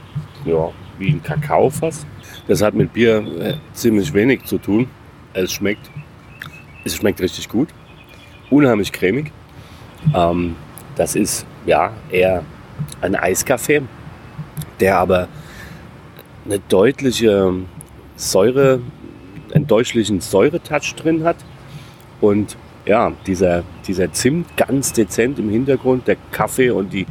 ja, 0.45 0.73
wie 1.00 1.11
ein 1.11 1.23
Kakao 1.23 1.71
fast. 1.71 2.07
Das 2.47 2.62
hat 2.62 2.75
mit 2.75 2.92
Bier 2.92 3.25
äh, 3.40 3.54
ziemlich 3.73 4.12
wenig 4.14 4.45
zu 4.45 4.59
tun. 4.59 4.87
Es 5.33 5.52
schmeckt, 5.52 5.90
es 6.85 6.95
schmeckt 6.95 7.21
richtig 7.21 7.49
gut. 7.49 7.69
Unheimlich 8.50 8.92
cremig. 8.92 9.33
Ähm, 10.14 10.54
das 10.95 11.16
ist 11.16 11.47
ja 11.66 11.92
eher 12.11 12.45
ein 13.00 13.16
Eiskaffee, 13.16 13.83
der 14.78 14.99
aber 14.99 15.28
eine 16.45 16.59
deutliche 16.69 17.52
Säure, 18.16 18.80
einen 19.54 19.66
deutlichen 19.66 20.21
Säuretouch 20.21 20.95
drin 20.95 21.25
hat. 21.25 21.37
Und 22.21 22.57
ja, 22.87 23.12
dieser, 23.26 23.62
dieser 23.87 24.12
Zimt 24.12 24.57
ganz 24.57 24.92
dezent 24.92 25.38
im 25.38 25.50
Hintergrund, 25.50 26.07
der 26.07 26.16
Kaffee 26.33 26.71
und 26.71 26.92
die 26.92 27.07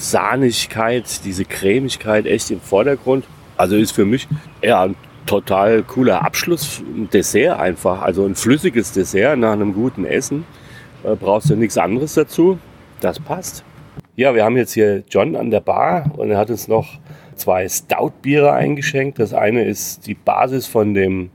Sahnigkeit, 0.00 1.24
diese 1.24 1.44
Cremigkeit 1.44 2.26
echt 2.26 2.50
im 2.50 2.60
Vordergrund. 2.60 3.24
Also 3.56 3.76
ist 3.76 3.92
für 3.92 4.06
mich 4.06 4.26
ja 4.62 4.84
ein 4.84 4.96
total 5.26 5.82
cooler 5.82 6.24
Abschluss, 6.24 6.80
ein 6.80 7.10
Dessert 7.10 7.60
einfach, 7.60 8.00
also 8.00 8.24
ein 8.24 8.34
flüssiges 8.34 8.92
Dessert 8.92 9.38
nach 9.38 9.52
einem 9.52 9.74
guten 9.74 10.04
Essen. 10.04 10.44
Äh, 11.04 11.14
brauchst 11.16 11.50
du 11.50 11.56
nichts 11.56 11.76
anderes 11.76 12.14
dazu. 12.14 12.58
Das 13.00 13.20
passt. 13.20 13.62
Ja, 14.16 14.34
wir 14.34 14.44
haben 14.44 14.56
jetzt 14.56 14.72
hier 14.72 15.02
John 15.08 15.36
an 15.36 15.50
der 15.50 15.60
Bar 15.60 16.10
und 16.16 16.30
er 16.30 16.38
hat 16.38 16.50
uns 16.50 16.68
noch 16.68 16.98
zwei 17.34 17.68
Stout-Biere 17.68 18.52
eingeschenkt. 18.52 19.18
Das 19.18 19.34
eine 19.34 19.64
ist 19.64 20.06
die 20.06 20.14
Basis 20.14 20.66
von 20.66 20.94
dem 20.94 21.30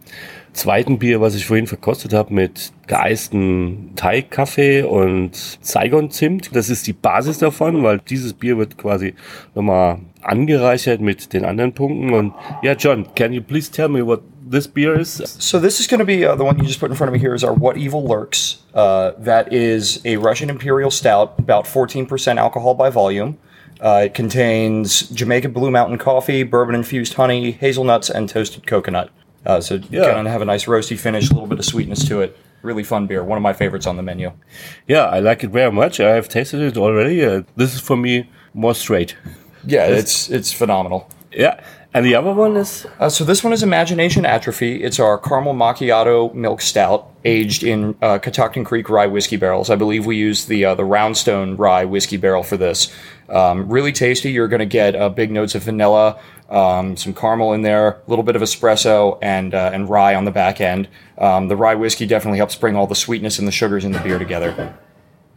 zweiten 0.56 1.00
Bier, 1.00 1.22
was 1.22 1.36
ich 1.36 1.46
vorhin 1.46 1.68
verkostet 1.68 2.14
habe, 2.14 2.34
mit 2.34 2.72
geeisten 2.88 3.92
Thai-Kaffee 3.96 4.84
und 4.84 5.32
Saigon-Zimt. 5.62 6.56
Das 6.56 6.70
ist 6.70 6.88
die 6.88 6.94
Basis 6.94 7.38
davon, 7.38 7.84
weil 7.84 8.00
dieses 8.00 8.34
Bier 8.34 8.58
wird 8.58 8.78
quasi 8.78 9.14
nochmal 9.54 10.00
angereichert 10.22 11.02
mit 11.02 11.34
den 11.34 11.46
anderen 11.46 11.74
Punkten. 11.74 12.14
Und 12.14 12.34
ja, 12.62 12.74
John, 12.74 13.06
can 13.16 13.34
you 13.34 13.42
please 13.42 13.72
tell 13.72 13.90
me 13.90 14.06
what 14.06 14.22
this 14.50 14.68
beer 14.68 15.00
is? 15.00 15.18
So 15.40 15.60
this 15.60 15.80
is 15.80 15.88
going 15.88 16.00
to 16.00 16.06
be 16.06 16.26
uh, 16.26 16.36
the 16.36 16.44
one 16.44 16.58
you 16.58 16.66
just 16.66 16.80
put 16.80 16.90
in 16.90 16.96
front 16.96 17.10
of 17.10 17.14
me 17.14 17.20
here 17.20 17.36
is 17.36 17.44
our 17.44 17.54
What 17.54 17.78
Evil 17.78 18.04
Lurks. 18.04 18.64
Uh, 18.74 19.12
that 19.20 19.52
is 19.54 20.02
a 20.06 20.18
Russian 20.18 20.50
Imperial 20.50 20.92
Stout, 20.92 21.36
about 21.38 21.66
14% 21.66 22.38
alcohol 22.38 22.74
by 22.74 22.90
volume. 22.90 23.38
Uh, 23.82 24.04
it 24.06 24.14
contains 24.14 25.10
Jamaican 25.10 25.52
Blue 25.52 25.70
Mountain 25.70 25.98
coffee, 25.98 26.44
bourbon 26.44 26.76
infused 26.76 27.16
honey, 27.16 27.52
hazelnuts, 27.52 28.10
and 28.10 28.30
toasted 28.30 28.66
coconut. 28.66 29.10
Uh, 29.46 29.62
so 29.62 29.80
Yeah. 29.90 30.12
gonna 30.14 30.30
have 30.30 30.42
a 30.42 30.46
nice 30.46 30.66
roasty 30.66 30.98
finish, 30.98 31.30
a 31.30 31.34
little 31.34 31.48
bit 31.48 31.60
of 31.60 31.66
sweetness 31.66 32.08
to 32.08 32.22
it. 32.22 32.38
Really 32.62 32.84
fun 32.84 33.06
beer. 33.08 33.24
One 33.24 33.38
of 33.38 33.44
my 33.44 33.54
favorites 33.54 33.86
on 33.86 33.96
the 33.96 34.04
menu. 34.04 34.32
Yeah, 34.88 35.06
I 35.06 35.20
like 35.20 35.44
it 35.44 35.52
very 35.52 35.72
much. 35.72 36.00
I 36.00 36.16
have 36.16 36.28
tasted 36.28 36.62
it 36.62 36.78
already. 36.78 37.24
Uh, 37.24 37.42
this 37.56 37.76
is 37.76 37.80
for 37.82 37.96
me 37.96 38.30
more 38.54 38.74
straight. 38.74 39.16
Yeah, 39.68 39.86
it's 39.88 40.30
it's 40.30 40.52
phenomenal. 40.52 41.08
Yeah. 41.32 41.60
And 41.94 42.06
the 42.06 42.16
other 42.16 42.34
one 42.34 42.58
is 42.58 42.86
Uh, 43.00 43.08
so 43.08 43.24
this 43.24 43.42
one 43.44 43.54
is 43.54 43.64
Imagination 43.64 44.26
Atrophy. 44.26 44.84
It's 44.84 45.00
our 45.00 45.18
caramel 45.18 45.54
macchiato 45.54 46.34
milk 46.34 46.60
stout, 46.62 47.08
aged 47.24 47.64
in 47.64 47.96
uh, 48.02 48.18
Catoctin 48.18 48.64
Creek 48.66 48.90
rye 48.90 49.08
whiskey 49.08 49.38
barrels. 49.38 49.70
I 49.70 49.76
believe 49.76 50.06
we 50.06 50.18
use 50.18 50.46
the 50.46 50.66
uh, 50.66 50.76
the 50.76 50.84
Roundstone 50.84 51.56
rye 51.58 51.86
whiskey 51.86 52.18
barrel 52.18 52.44
for 52.44 52.58
this. 52.58 52.92
Um, 53.30 53.70
really 53.70 53.92
tasty. 53.94 54.30
You're 54.32 54.48
going 54.50 54.60
to 54.60 54.66
get 54.66 54.96
uh, 54.96 55.08
big 55.10 55.32
notes 55.32 55.56
of 55.56 55.64
vanilla, 55.64 56.20
um, 56.50 56.96
some 56.98 57.14
caramel 57.14 57.54
in 57.54 57.62
there, 57.62 57.88
a 57.88 58.10
little 58.10 58.24
bit 58.24 58.36
of 58.36 58.42
espresso, 58.42 59.18
and 59.22 59.54
uh, 59.54 59.72
and 59.74 59.90
rye 59.90 60.16
on 60.16 60.26
the 60.26 60.32
back 60.32 60.62
end. 60.62 60.88
Um, 61.18 61.48
the 61.48 61.56
rye 61.56 61.76
whiskey 61.76 62.06
definitely 62.06 62.38
helps 62.38 62.56
bring 62.56 62.76
all 62.76 62.88
the 62.88 62.96
sweetness 62.96 63.40
and 63.40 63.48
the 63.48 63.52
sugars 63.52 63.86
in 63.86 63.92
the 63.92 64.00
beer 64.00 64.20
together. 64.20 64.76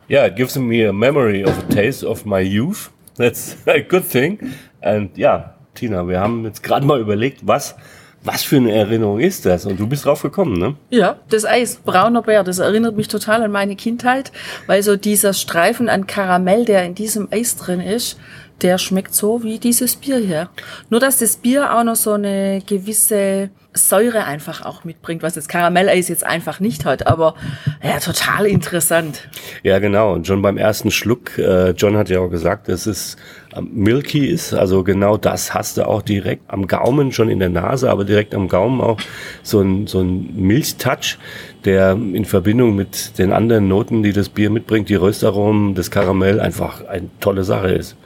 yeah, 0.08 0.24
it 0.24 0.36
gives 0.36 0.56
me 0.56 0.82
a 0.84 0.92
memory 0.92 1.42
of 1.44 1.58
a 1.58 1.74
taste 1.74 2.02
of 2.02 2.26
my 2.26 2.40
youth. 2.40 2.90
That's 3.16 3.56
a 3.66 3.80
good 3.80 4.04
thing. 4.04 4.54
And 4.82 5.16
ja, 5.16 5.54
Tina, 5.74 6.06
wir 6.08 6.20
haben 6.20 6.44
jetzt 6.44 6.62
gerade 6.62 6.86
mal 6.86 7.00
überlegt, 7.00 7.46
was, 7.46 7.74
was 8.22 8.42
für 8.42 8.56
eine 8.56 8.72
Erinnerung 8.72 9.20
ist 9.20 9.44
das? 9.44 9.66
Und 9.66 9.78
du 9.78 9.86
bist 9.86 10.04
drauf 10.04 10.22
gekommen, 10.22 10.58
ne? 10.58 10.76
Ja, 10.90 11.16
das 11.28 11.44
Eis, 11.44 11.76
brauner 11.76 12.22
Bär, 12.22 12.44
das 12.44 12.58
erinnert 12.58 12.96
mich 12.96 13.08
total 13.08 13.42
an 13.42 13.50
meine 13.50 13.76
Kindheit, 13.76 14.32
weil 14.66 14.82
so 14.82 14.96
dieser 14.96 15.34
Streifen 15.34 15.88
an 15.88 16.06
Karamell, 16.06 16.64
der 16.64 16.84
in 16.84 16.94
diesem 16.94 17.28
Eis 17.30 17.56
drin 17.56 17.80
ist, 17.80 18.18
der 18.62 18.78
schmeckt 18.78 19.14
so 19.14 19.42
wie 19.42 19.58
dieses 19.58 19.96
Bier 19.96 20.18
hier. 20.18 20.48
Nur, 20.90 21.00
dass 21.00 21.18
das 21.18 21.36
Bier 21.36 21.74
auch 21.74 21.84
noch 21.84 21.96
so 21.96 22.12
eine 22.12 22.60
gewisse 22.66 23.50
Säure 23.74 24.24
einfach 24.24 24.64
auch 24.64 24.84
mitbringt, 24.84 25.22
was 25.22 25.34
das 25.34 25.46
Karamelleis 25.46 26.08
jetzt 26.08 26.24
einfach 26.24 26.58
nicht 26.58 26.84
hat, 26.84 27.06
aber 27.06 27.34
ja, 27.82 27.98
total 28.00 28.46
interessant. 28.46 29.28
Ja, 29.62 29.78
genau. 29.78 30.14
Und 30.14 30.26
schon 30.26 30.42
beim 30.42 30.56
ersten 30.56 30.90
Schluck, 30.90 31.38
äh, 31.38 31.70
John 31.70 31.96
hat 31.96 32.08
ja 32.08 32.20
auch 32.20 32.30
gesagt, 32.30 32.68
dass 32.68 32.86
es 32.86 33.16
ähm, 33.54 33.70
milky 33.72 34.26
ist. 34.26 34.54
Also 34.54 34.82
genau 34.82 35.16
das 35.16 35.54
hast 35.54 35.76
du 35.76 35.86
auch 35.86 36.02
direkt 36.02 36.50
am 36.50 36.66
Gaumen, 36.66 37.12
schon 37.12 37.28
in 37.28 37.38
der 37.38 37.50
Nase, 37.50 37.90
aber 37.90 38.04
direkt 38.04 38.34
am 38.34 38.48
Gaumen 38.48 38.80
auch 38.80 38.98
so 39.42 39.60
ein, 39.60 39.86
so 39.86 40.00
ein 40.00 40.34
Milchtouch, 40.34 41.18
der 41.64 41.92
in 41.92 42.24
Verbindung 42.24 42.74
mit 42.74 43.18
den 43.18 43.32
anderen 43.32 43.68
Noten, 43.68 44.02
die 44.02 44.12
das 44.12 44.28
Bier 44.28 44.50
mitbringt, 44.50 44.88
die 44.88 44.96
Röstaromen, 44.96 45.74
das 45.74 45.90
Karamell, 45.90 46.40
einfach 46.40 46.84
eine 46.86 47.08
tolle 47.20 47.44
Sache 47.44 47.68
ist. 47.68 47.96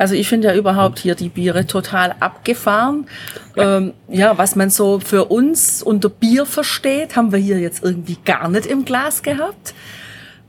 Also 0.00 0.14
ich 0.14 0.28
finde 0.30 0.48
ja 0.48 0.54
überhaupt 0.54 0.98
hier 0.98 1.14
die 1.14 1.28
Biere 1.28 1.66
total 1.66 2.14
abgefahren. 2.20 3.06
Ähm, 3.54 3.92
ja, 4.08 4.38
was 4.38 4.56
man 4.56 4.70
so 4.70 4.98
für 4.98 5.26
uns 5.26 5.82
unter 5.82 6.08
Bier 6.08 6.46
versteht, 6.46 7.16
haben 7.16 7.32
wir 7.32 7.38
hier 7.38 7.58
jetzt 7.58 7.84
irgendwie 7.84 8.16
gar 8.24 8.48
nicht 8.48 8.64
im 8.64 8.86
Glas 8.86 9.22
gehabt. 9.22 9.74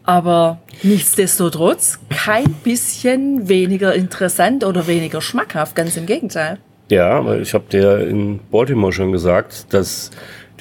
Aber 0.06 0.62
nichtsdestotrotz 0.84 2.00
kein 2.10 2.46
bisschen 2.64 3.50
weniger 3.50 3.94
interessant 3.94 4.64
oder 4.64 4.88
weniger 4.88 5.20
schmackhaft, 5.20 5.76
ganz 5.76 5.98
im 5.98 6.06
Gegenteil. 6.06 6.58
Ja, 6.88 7.26
weil 7.26 7.42
ich 7.42 7.54
habe 7.54 7.66
dir 7.70 8.08
in 8.08 8.40
Baltimore 8.52 8.94
schon 8.94 9.12
gesagt, 9.12 9.74
dass 9.74 10.12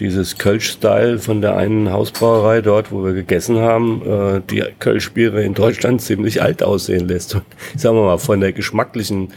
dieses 0.01 0.39
Kölsch-Style 0.39 1.19
von 1.19 1.41
der 1.43 1.57
einen 1.57 1.93
Hausbrauerei 1.93 2.63
dort, 2.63 2.91
wo 2.91 3.05
wir 3.05 3.13
gegessen 3.13 3.59
haben, 3.59 4.03
äh, 4.05 4.41
die 4.51 4.65
Kölsch-Biere 4.79 5.43
in 5.43 5.55
Deutschland 5.55 6.01
ziemlich 6.01 6.43
alt 6.43 6.63
aussehen 6.63 7.07
lässt. 7.07 7.35
Und 7.35 7.45
sagen 7.77 7.97
wir 7.97 8.05
mal, 8.05 8.19
von 8.19 8.41
der 8.41 8.53
geschmacklichen, 8.53 9.29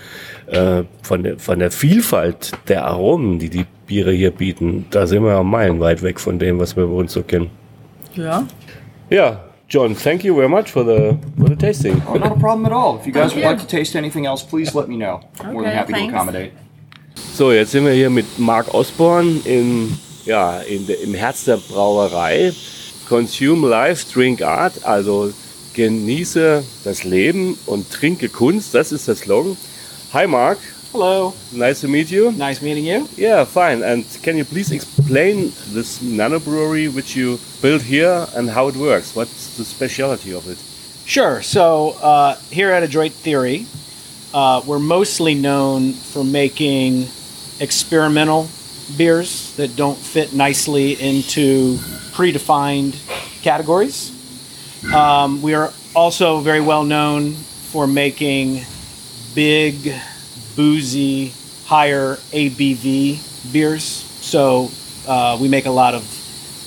äh, 0.47 0.83
von, 1.01 1.23
der, 1.23 1.37
von 1.37 1.59
der 1.59 1.69
Vielfalt 1.69 2.51
der 2.69 2.85
Aromen, 2.85 3.37
die 3.39 3.49
die 3.49 3.65
Biere 3.85 4.11
hier 4.13 4.31
bieten, 4.31 4.85
da 4.89 5.05
sind 5.05 5.23
wir 5.23 5.31
ja 5.33 5.43
meilenweit 5.43 6.01
weg 6.01 6.19
von 6.19 6.39
dem, 6.39 6.59
was 6.59 6.75
wir 6.75 6.87
bei 6.87 6.93
uns 6.93 7.13
so 7.13 7.21
kennen. 7.21 7.49
Ja. 8.15 8.47
Ja, 9.09 9.43
John, 9.69 9.95
thank 9.95 10.23
you 10.23 10.35
very 10.35 10.47
much 10.47 10.69
for 10.71 10.83
the, 10.85 11.17
for 11.37 11.49
the 11.49 11.55
tasting. 11.55 12.01
Oh, 12.07 12.13
not 12.17 12.31
a 12.31 12.35
problem 12.39 12.65
at 12.65 12.71
all. 12.71 12.97
If 12.99 13.05
you 13.07 13.11
guys 13.11 13.33
Thank 13.33 13.43
would 13.43 13.51
like 13.51 13.59
to 13.59 13.67
taste 13.67 13.95
anything 13.97 14.25
else, 14.25 14.43
please 14.43 14.73
let 14.73 14.87
me 14.87 14.95
know. 14.95 15.19
More 15.43 15.63
than 15.63 15.71
Okay, 15.71 15.75
happy 15.75 15.93
thanks. 15.93 16.11
to 16.11 16.15
accommodate. 16.15 16.51
So, 17.33 17.51
jetzt 17.51 17.71
sind 17.71 17.85
wir 17.85 17.93
hier 17.93 18.09
mit 18.09 18.25
Mark 18.37 18.73
Osborne 18.73 19.39
in, 19.45 19.97
ja, 20.25 20.59
in 20.61 20.87
der, 20.87 21.01
im 21.01 21.13
Herz 21.13 21.45
der 21.45 21.57
Brauerei. 21.57 22.53
Consume 23.07 23.67
Life, 23.67 24.05
Drink 24.13 24.41
Art, 24.41 24.83
also 24.83 25.31
Genieße 25.73 26.63
das 26.83 27.03
Leben 27.03 27.57
und 27.65 27.89
trinke 27.91 28.29
Kunst. 28.29 28.73
Das 28.73 28.91
ist 28.91 29.07
der 29.07 29.15
Slogan. 29.15 29.57
Hi, 30.13 30.27
Mark. 30.27 30.59
Hello. 30.91 31.33
Nice 31.51 31.81
to 31.81 31.87
meet 31.87 32.11
you. 32.11 32.31
Nice 32.31 32.61
meeting 32.61 32.85
you. 32.85 33.07
Yeah, 33.17 33.45
fine. 33.45 33.83
And 33.83 34.05
can 34.21 34.37
you 34.37 34.45
please 34.45 34.71
explain 34.71 35.51
this 35.73 36.01
nano 36.03 36.39
brewery 36.39 36.87
which 36.87 37.15
you 37.15 37.39
built 37.63 37.81
here 37.81 38.27
and 38.35 38.51
how 38.51 38.67
it 38.67 38.75
works? 38.75 39.15
What's 39.15 39.57
the 39.57 39.65
specialty 39.65 40.33
of 40.33 40.47
it? 40.47 40.59
Sure. 41.05 41.41
So 41.41 41.95
uh, 42.01 42.35
here 42.51 42.69
at 42.71 42.83
Adroit 42.83 43.11
Theory, 43.11 43.65
uh, 44.35 44.61
we're 44.67 44.77
mostly 44.77 45.33
known 45.33 45.93
for 45.93 46.23
making 46.23 47.07
experimental 47.59 48.47
beers 48.97 49.55
that 49.55 49.75
don't 49.75 49.97
fit 49.97 50.33
nicely 50.33 50.93
into 50.93 51.75
predefined 52.13 52.95
categories. 53.41 54.11
Um, 54.93 55.41
we 55.41 55.53
are 55.53 55.71
also 55.95 56.39
very 56.39 56.61
well 56.61 56.83
known 56.83 57.33
for 57.33 57.87
making 57.87 58.61
big, 59.33 59.93
boozy, 60.55 61.33
higher 61.65 62.15
ABV 62.31 63.51
beers. 63.51 63.83
So 63.83 64.69
uh, 65.07 65.37
we 65.41 65.47
make 65.47 65.65
a 65.65 65.71
lot 65.71 65.93
of 65.93 66.03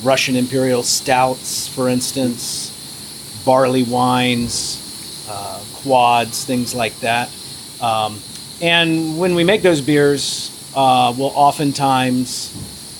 Russian 0.05 0.37
Imperial 0.37 0.83
stouts, 0.83 1.69
for 1.69 1.89
instance, 1.89 2.73
barley 3.45 3.83
wines, 3.83 5.27
uh, 5.29 5.63
quads, 5.75 6.45
things 6.45 6.75
like 6.75 6.99
that. 7.01 7.31
Um, 7.81 8.21
and 8.61 9.19
when 9.19 9.35
we 9.35 9.45
make 9.45 9.63
those 9.63 9.81
beers, 9.81 10.51
uh, 10.77 11.13
we'll 11.17 11.33
oftentimes 11.35 12.53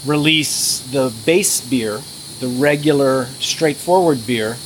release 0.07 0.81
the 0.91 1.13
base 1.27 1.61
beer, 1.61 2.01
the 2.41 2.49
regular, 2.49 3.27
straightforward 3.39 4.27
beer, 4.27 4.57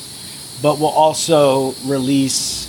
but 0.63 0.79
we'll 0.79 0.89
also 0.89 1.73
release 1.85 2.67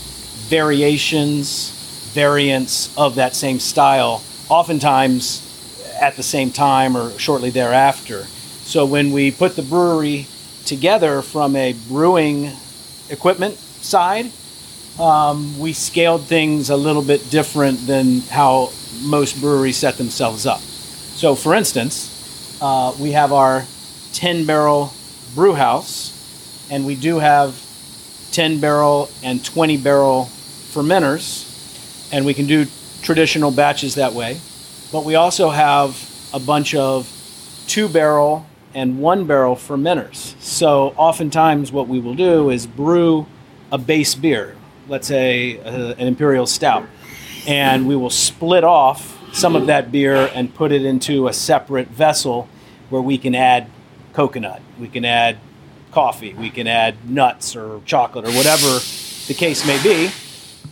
variations, 0.50 1.70
variants 2.14 2.96
of 2.98 3.16
that 3.16 3.36
same 3.36 3.60
style, 3.60 4.24
oftentimes 4.50 5.48
at 6.02 6.16
the 6.16 6.24
same 6.24 6.52
time 6.52 6.98
or 6.98 7.18
shortly 7.20 7.52
thereafter. 7.52 8.24
So 8.64 8.86
when 8.86 9.12
we 9.12 9.32
put 9.32 9.56
the 9.56 9.62
brewery 9.62 10.26
together 10.66 11.22
from 11.22 11.56
a 11.56 11.74
brewing 11.88 12.52
equipment 13.10 13.58
side, 13.58 14.32
um, 15.02 15.58
we 15.58 15.74
scaled 15.74 16.24
things 16.26 16.70
a 16.70 16.78
little 16.78 17.02
bit 17.02 17.30
different 17.32 17.88
than 17.88 18.22
how 18.22 18.72
most 19.02 19.42
breweries 19.42 19.78
set 19.78 19.98
themselves 19.98 20.46
up. 20.46 20.60
So, 20.60 21.36
for 21.36 21.56
instance, 21.56 22.60
uh, 22.62 22.96
we 23.00 23.12
have 23.12 23.34
our 23.34 23.66
10 24.14 24.46
barrel 24.46 24.94
brew 25.34 25.54
house, 25.54 26.68
and 26.70 26.86
we 26.86 26.96
do 26.96 27.20
have 27.20 27.60
10 28.32 28.60
barrel 28.60 29.10
and 29.24 29.44
20 29.44 29.78
barrel 29.78 30.30
fermenters, 30.72 31.48
and 32.14 32.26
we 32.26 32.34
can 32.34 32.46
do 32.46 32.68
traditional 33.02 33.52
batches 33.52 33.96
that 33.96 34.14
way. 34.14 34.40
But 34.92 35.04
we 35.04 35.16
also 35.16 35.50
have 35.50 36.10
a 36.34 36.40
bunch 36.40 36.76
of 36.76 37.10
two 37.68 37.90
barrel 37.90 38.46
and 38.74 39.00
one 39.00 39.26
barrel 39.26 39.56
fermenters. 39.56 40.40
So, 40.42 40.94
oftentimes, 40.96 41.72
what 41.72 41.88
we 41.88 42.00
will 42.00 42.16
do 42.16 42.52
is 42.52 42.68
brew 42.68 43.26
a 43.72 43.78
base 43.78 44.16
beer, 44.16 44.56
let's 44.88 45.08
say 45.08 45.60
uh, 45.60 45.94
an 45.94 46.08
imperial 46.08 46.46
stout, 46.46 46.86
and 47.48 47.88
we 47.88 47.96
will 47.96 48.10
split 48.10 48.64
off 48.64 49.18
some 49.34 49.56
of 49.56 49.68
that 49.68 49.92
beer 49.92 50.30
and 50.34 50.54
put 50.54 50.72
it 50.72 50.84
into 50.84 51.28
a 51.28 51.34
separate 51.34 51.88
vessel 51.88 52.50
where 52.90 53.02
we 53.02 53.18
can 53.18 53.34
add 53.34 53.68
coconut, 54.14 54.62
we 54.80 54.88
can 54.88 55.06
add 55.06 55.38
coffee, 55.92 56.34
we 56.34 56.50
can 56.50 56.68
add 56.68 57.10
nuts 57.10 57.56
or 57.56 57.82
chocolate 57.86 58.26
or 58.26 58.32
whatever 58.32 58.80
the 59.28 59.34
case 59.34 59.66
may 59.66 59.82
be. 59.82 60.12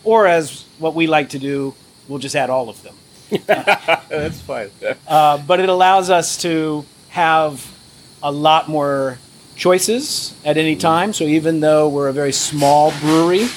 Or 0.04 0.28
as 0.28 0.66
what 0.80 0.96
we 0.96 1.08
like 1.08 1.30
to 1.30 1.40
do, 1.40 1.74
we'll 2.08 2.20
just 2.20 2.36
add 2.36 2.50
all 2.50 2.70
of 2.70 2.82
them. 2.84 2.96
That's 3.46 4.42
fine. 4.42 4.70
Uh, 5.08 5.38
but 5.46 5.60
it 5.60 5.70
allows 5.70 6.10
us 6.10 6.38
to 6.42 6.86
have 7.10 7.66
a 8.24 8.32
lot 8.32 8.68
more 8.68 9.18
choices 9.56 10.34
at 10.46 10.58
any 10.58 10.76
time. 10.76 11.14
So 11.14 11.26
even 11.26 11.60
though 11.60 11.90
we're 11.90 12.08
a 12.08 12.14
very 12.14 12.32
small 12.32 12.92
brewery, 13.00 13.48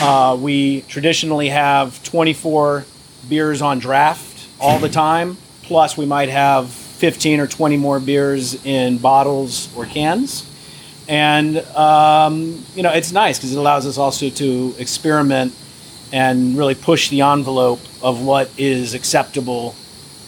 uh, 0.00 0.36
we 0.40 0.82
traditionally 0.82 1.48
have 1.48 2.02
24 2.04 2.84
beers 3.28 3.62
on 3.62 3.78
draft 3.78 4.48
all 4.60 4.78
the 4.78 4.88
time. 4.88 5.36
Plus, 5.62 5.96
we 5.96 6.06
might 6.06 6.28
have 6.28 6.70
15 6.70 7.40
or 7.40 7.46
20 7.46 7.76
more 7.76 7.98
beers 7.98 8.64
in 8.64 8.98
bottles 8.98 9.74
or 9.76 9.86
cans. 9.86 10.50
And, 11.08 11.58
um, 11.76 12.64
you 12.74 12.82
know, 12.82 12.92
it's 12.92 13.12
nice 13.12 13.38
because 13.38 13.52
it 13.52 13.58
allows 13.58 13.86
us 13.86 13.98
also 13.98 14.28
to 14.28 14.74
experiment 14.78 15.54
and 16.12 16.56
really 16.56 16.74
push 16.74 17.08
the 17.08 17.22
envelope 17.22 17.80
of 18.02 18.22
what 18.22 18.50
is 18.58 18.94
acceptable, 18.94 19.74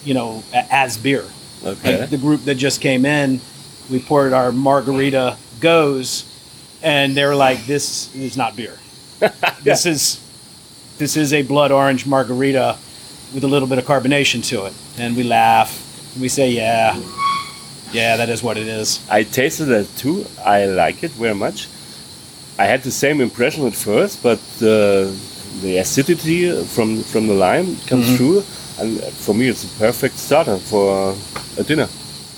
you 0.03 0.13
know, 0.13 0.43
as 0.53 0.97
beer. 0.97 1.25
Okay. 1.63 2.01
Like 2.01 2.09
the 2.09 2.17
group 2.17 2.43
that 2.45 2.55
just 2.55 2.81
came 2.81 3.05
in, 3.05 3.41
we 3.89 3.99
poured 3.99 4.33
our 4.33 4.51
margarita 4.51 5.37
goes, 5.59 6.25
and 6.81 7.15
they 7.15 7.25
were 7.25 7.35
like, 7.35 7.65
"This 7.65 8.13
is 8.15 8.37
not 8.37 8.55
beer. 8.55 8.77
This 9.63 9.85
is 9.85 10.19
this 10.97 11.15
is 11.15 11.33
a 11.33 11.41
blood 11.43 11.71
orange 11.71 12.05
margarita 12.05 12.75
with 13.33 13.43
a 13.43 13.47
little 13.47 13.67
bit 13.67 13.77
of 13.77 13.85
carbonation 13.85 14.41
to 14.49 14.65
it." 14.65 14.73
And 14.97 15.15
we 15.17 15.23
laugh. 15.23 15.69
We 16.19 16.29
say, 16.29 16.51
"Yeah, 16.51 16.97
yeah, 17.91 18.17
that 18.17 18.29
is 18.29 18.41
what 18.43 18.57
it 18.57 18.67
is." 18.67 18.99
I 19.09 19.23
tasted 19.23 19.69
it 19.69 19.87
too. 19.97 20.25
I 20.45 20.65
like 20.65 21.03
it 21.03 21.11
very 21.11 21.35
much. 21.35 21.67
I 22.57 22.65
had 22.65 22.83
the 22.83 22.91
same 22.91 23.21
impression 23.21 23.65
at 23.67 23.73
first, 23.73 24.21
but 24.23 24.39
uh, 24.61 25.11
the 25.61 25.77
acidity 25.79 26.51
from 26.65 27.03
from 27.03 27.27
the 27.27 27.33
lime 27.33 27.75
comes 27.87 28.15
through, 28.17 28.43
and 28.79 28.99
for 29.25 29.33
me, 29.35 29.47
it's 29.49 29.63
a 29.63 29.79
perfect 29.79 30.17
starter 30.17 30.57
for 30.57 31.15
a 31.57 31.63
dinner. 31.63 31.87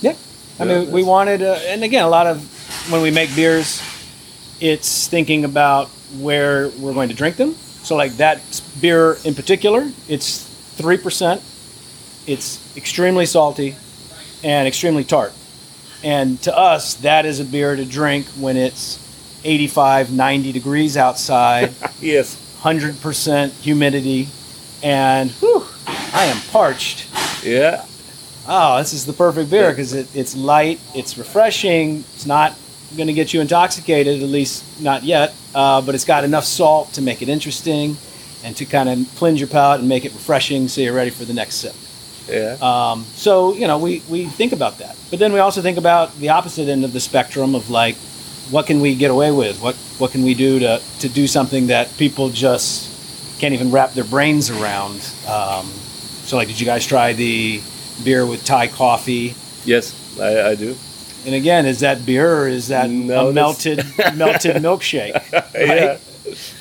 Yeah. 0.00 0.14
I 0.60 0.64
Yeah, 0.64 0.78
mean, 0.80 0.92
we 0.92 1.02
wanted, 1.02 1.42
uh, 1.42 1.58
and 1.72 1.82
again, 1.82 2.04
a 2.04 2.08
lot 2.08 2.26
of 2.26 2.36
when 2.90 3.02
we 3.02 3.10
make 3.10 3.34
beers, 3.34 3.80
it's 4.60 5.08
thinking 5.08 5.44
about 5.44 5.88
where 6.20 6.68
we're 6.78 6.94
going 6.94 7.08
to 7.08 7.14
drink 7.14 7.36
them. 7.36 7.54
So, 7.82 7.96
like 7.96 8.12
that 8.18 8.40
beer 8.80 9.16
in 9.24 9.34
particular, 9.34 9.90
it's 10.08 10.48
3%. 10.76 11.40
It's 12.28 12.76
extremely 12.76 13.26
salty 13.26 13.76
and 14.44 14.68
extremely 14.68 15.04
tart. 15.04 15.32
And 16.04 16.40
to 16.42 16.56
us, 16.56 16.94
that 16.94 17.26
is 17.26 17.40
a 17.40 17.44
beer 17.44 17.76
to 17.76 17.84
drink 17.84 18.26
when 18.38 18.56
it's 18.56 18.98
85, 19.44 20.12
90 20.12 20.52
degrees 20.52 20.96
outside. 20.96 21.74
Yes. 22.00 22.36
100% 22.62 23.50
humidity, 23.60 24.28
and 24.82 25.30
whew, 25.32 25.64
I 25.86 26.24
am 26.26 26.40
parched. 26.50 27.06
Yeah. 27.44 27.84
Oh, 28.46 28.78
this 28.78 28.92
is 28.92 29.06
the 29.06 29.12
perfect 29.12 29.50
beer 29.50 29.70
because 29.70 29.92
it, 29.94 30.08
it's 30.14 30.36
light, 30.36 30.80
it's 30.94 31.16
refreshing, 31.18 32.04
it's 32.14 32.26
not 32.26 32.56
going 32.96 33.06
to 33.06 33.12
get 33.12 33.32
you 33.32 33.40
intoxicated, 33.40 34.22
at 34.22 34.28
least 34.28 34.80
not 34.80 35.02
yet, 35.02 35.34
uh, 35.54 35.80
but 35.80 35.94
it's 35.94 36.04
got 36.04 36.24
enough 36.24 36.44
salt 36.44 36.92
to 36.94 37.02
make 37.02 37.22
it 37.22 37.28
interesting 37.28 37.96
and 38.44 38.56
to 38.56 38.64
kind 38.64 38.88
of 38.88 39.14
cleanse 39.16 39.40
your 39.40 39.48
palate 39.48 39.80
and 39.80 39.88
make 39.88 40.04
it 40.04 40.12
refreshing 40.12 40.68
so 40.68 40.80
you're 40.80 40.94
ready 40.94 41.10
for 41.10 41.24
the 41.24 41.34
next 41.34 41.56
sip. 41.56 41.74
Yeah. 42.28 42.56
Um, 42.60 43.04
so, 43.14 43.54
you 43.54 43.66
know, 43.66 43.78
we, 43.78 44.02
we 44.08 44.26
think 44.26 44.52
about 44.52 44.78
that. 44.78 44.96
But 45.10 45.18
then 45.18 45.32
we 45.32 45.38
also 45.40 45.62
think 45.62 45.78
about 45.78 46.14
the 46.18 46.30
opposite 46.30 46.68
end 46.68 46.84
of 46.84 46.92
the 46.92 47.00
spectrum 47.00 47.54
of 47.54 47.70
like, 47.70 47.96
what 48.50 48.66
can 48.66 48.80
we 48.80 48.94
get 48.94 49.10
away 49.10 49.30
with? 49.30 49.60
What, 49.60 49.74
what 49.98 50.12
can 50.12 50.22
we 50.22 50.34
do 50.34 50.58
to, 50.60 50.82
to 51.00 51.08
do 51.08 51.26
something 51.26 51.68
that 51.68 51.96
people 51.96 52.30
just 52.30 53.40
can't 53.40 53.54
even 53.54 53.70
wrap 53.70 53.92
their 53.92 54.04
brains 54.04 54.50
around? 54.50 54.96
Um, 55.26 55.66
so, 56.24 56.36
like, 56.36 56.48
did 56.48 56.60
you 56.60 56.66
guys 56.66 56.86
try 56.86 57.12
the 57.12 57.60
beer 58.04 58.26
with 58.26 58.44
Thai 58.44 58.68
coffee? 58.68 59.34
yes, 59.64 59.94
I, 60.20 60.50
I 60.50 60.54
do. 60.54 60.76
And 61.24 61.34
again, 61.34 61.66
is 61.66 61.80
that 61.80 62.04
beer 62.04 62.42
or 62.42 62.48
is 62.48 62.68
that 62.68 62.90
No, 62.90 63.28
a 63.28 63.32
melted 63.32 63.78
melted 64.14 64.56
milkshake? 64.56 65.14
Yeah. 65.54 65.98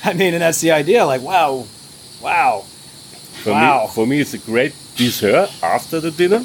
I 0.04 0.14
mean, 0.14 0.34
and 0.34 0.42
that's 0.42 0.60
the 0.62 0.72
idea. 0.72 1.06
Like, 1.06 1.22
wow, 1.22 1.66
wow, 2.22 2.64
For 3.44 3.52
Wow. 3.52 3.82
me, 3.86 3.88
for 3.94 4.08
me, 4.08 4.20
it's 4.22 4.34
a 4.34 4.38
great 4.40 4.74
dessert 4.96 5.50
after 5.64 6.00
the 6.02 6.12
dinner. 6.12 6.44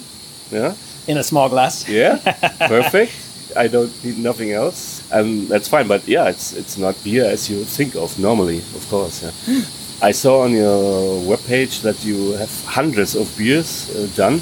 Yeah. 0.51 0.75
in 1.09 1.19
a 1.19 1.23
small 1.23 1.49
glass. 1.49 1.89
Yeah. 1.89 2.17
Perfect. 2.69 3.13
I 3.57 3.69
don't 3.69 3.93
need 4.05 4.19
nothing 4.19 4.53
else, 4.53 5.01
and 5.11 5.49
that's 5.49 5.67
fine. 5.69 5.89
But 5.89 6.07
yeah, 6.07 6.29
it's 6.29 6.53
it's 6.53 6.77
not 6.77 6.95
beer 7.05 7.25
as 7.25 7.49
you 7.51 7.65
think 7.65 7.95
of 7.97 8.19
normally, 8.19 8.59
of 8.59 8.87
course. 8.91 9.23
Yeah. 9.23 9.63
I 10.09 10.13
saw 10.13 10.43
on 10.45 10.53
your 10.53 11.23
webpage 11.25 11.81
that 11.83 12.05
you 12.05 12.33
have 12.37 12.51
hundreds 12.67 13.15
of 13.17 13.27
beers 13.39 13.89
uh, 13.97 14.07
done. 14.15 14.41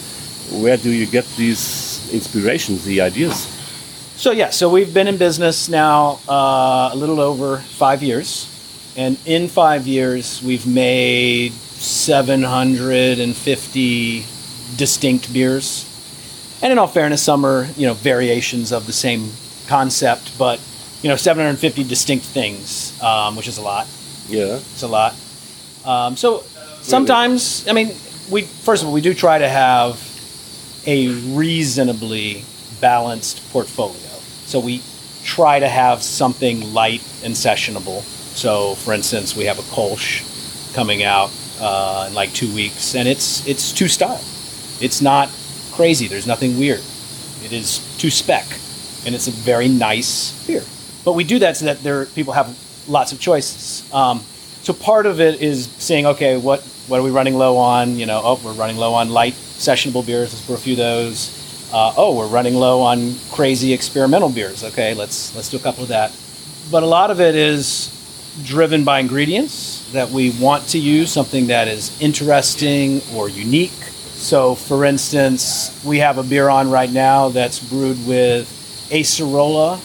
Where 0.63 0.77
do 0.77 0.91
you 0.91 1.07
get 1.07 1.25
these 1.37 1.63
inspirations, 2.13 2.85
the 2.85 3.01
ideas? 3.01 3.47
So 4.25 4.31
yeah, 4.31 4.49
so 4.49 4.71
we've 4.71 4.95
been 4.95 5.07
in 5.07 5.19
business 5.19 5.69
now 5.69 6.19
uh, 6.27 6.89
a 6.91 6.97
little 6.97 7.21
over 7.21 7.59
five 7.59 8.03
years, 8.03 8.49
and 8.97 9.19
in 9.27 9.49
five 9.49 9.87
years 9.87 10.43
we've 10.43 10.67
made 10.67 11.53
750 11.53 14.25
distinct 14.79 15.31
beers. 15.31 15.85
And 16.63 16.73
in 16.73 16.79
all 16.79 16.87
fairness, 16.87 17.23
some 17.23 17.45
are 17.45 17.67
you 17.77 17.87
know 17.87 17.93
variations 17.93 18.73
of 18.73 18.87
the 18.87 18.95
same 18.95 19.31
concept, 19.67 20.39
but 20.39 20.59
you 21.03 21.11
know 21.11 21.17
750 21.17 21.85
distinct 21.85 22.25
things, 22.25 22.99
um, 23.03 23.37
which 23.37 23.47
is 23.47 23.59
a 23.59 23.63
lot. 23.63 23.87
Yeah. 24.27 24.57
It's 24.57 24.83
a 24.83 24.89
lot. 24.89 25.15
Um, 25.85 26.17
so 26.17 26.45
sometimes, 26.81 27.69
I 27.69 27.75
mean, 27.75 27.89
we 28.31 28.41
first 28.41 28.83
of 28.83 28.89
all 28.89 28.95
we 28.95 29.03
do 29.03 29.13
try 29.13 29.37
to 29.37 29.49
have 29.51 30.01
a 30.87 31.09
reasonably 31.37 32.43
balanced 32.81 33.47
portfolio. 33.53 34.04
So 34.55 34.61
we 34.61 34.83
try 35.25 35.59
to 35.59 35.67
have 35.67 36.01
something 36.01 36.73
light 36.73 37.03
and 37.25 37.35
sessionable. 37.35 38.03
So, 38.37 38.77
for 38.77 38.95
instance, 38.95 39.35
we 39.35 39.47
have 39.47 39.59
a 39.59 39.63
Kolsch 39.63 40.23
coming 40.75 41.03
out 41.03 41.33
uh, 41.59 42.05
in 42.07 42.15
like 42.15 42.33
two 42.35 42.55
weeks, 42.55 42.95
and 42.95 43.09
it's 43.09 43.45
it's 43.49 43.73
two 43.73 43.89
style. 43.89 44.23
It's 44.81 45.03
not 45.03 45.29
crazy. 45.73 46.07
There's 46.07 46.29
nothing 46.29 46.57
weird. 46.57 46.83
It 47.43 47.53
is 47.53 47.81
two 47.99 48.11
spec, 48.11 48.47
and 49.05 49.13
it's 49.13 49.27
a 49.27 49.33
very 49.33 49.67
nice 49.67 50.47
beer. 50.47 50.63
But 51.05 51.15
we 51.15 51.25
do 51.25 51.41
that 51.41 51.57
so 51.57 51.65
that 51.65 51.83
there 51.83 52.07
people 52.07 52.35
have 52.35 52.57
lots 52.87 53.11
of 53.11 53.19
choices. 53.19 53.93
Um, 53.93 54.21
so 54.63 54.73
part 54.73 55.05
of 55.05 55.21
it 55.21 55.43
is 55.43 55.67
saying, 55.79 56.07
okay, 56.07 56.37
what 56.37 56.63
what 56.87 57.01
are 57.01 57.03
we 57.03 57.11
running 57.11 57.35
low 57.35 57.57
on? 57.57 57.97
You 57.97 58.07
know, 58.07 58.21
oh, 58.23 58.41
we're 58.45 58.53
running 58.53 58.77
low 58.77 58.95
on 58.95 59.11
light 59.11 59.33
sessionable 59.33 60.07
beers. 60.07 60.33
Let's 60.33 60.47
brew 60.47 60.55
a 60.55 60.59
few 60.59 60.75
of 60.75 60.79
those. 60.79 61.44
Uh, 61.75 61.93
oh, 61.97 62.17
we're 62.17 62.29
running 62.29 62.55
low 62.55 62.83
on 62.83 63.17
crazy 63.33 63.73
experimental 63.73 64.29
beers. 64.29 64.63
Okay, 64.63 64.95
let's 64.95 65.35
let's 65.35 65.51
do 65.51 65.57
a 65.57 65.61
couple 65.61 65.83
of 65.83 65.89
that. 65.89 66.17
But 66.71 66.85
a 66.85 66.87
lot 66.87 67.11
of 67.11 67.21
it 67.21 67.35
is 67.35 67.91
driven 68.45 68.85
by 68.85 69.01
ingredients 69.01 69.91
that 69.91 70.09
we 70.09 70.31
want 70.39 70.69
to 70.69 70.79
use 70.79 71.11
something 71.11 71.49
that 71.49 71.67
is 71.67 72.01
interesting 72.01 73.03
or 73.13 73.29
unique. 73.29 73.73
So, 73.73 74.55
for 74.55 74.85
instance, 74.85 75.83
we 75.85 75.99
have 75.99 76.17
a 76.17 76.23
beer 76.23 76.49
on 76.49 76.71
right 76.71 76.93
now 76.93 77.31
that's 77.31 77.59
brewed 77.59 78.07
with 78.07 78.47
acerola, 78.93 79.79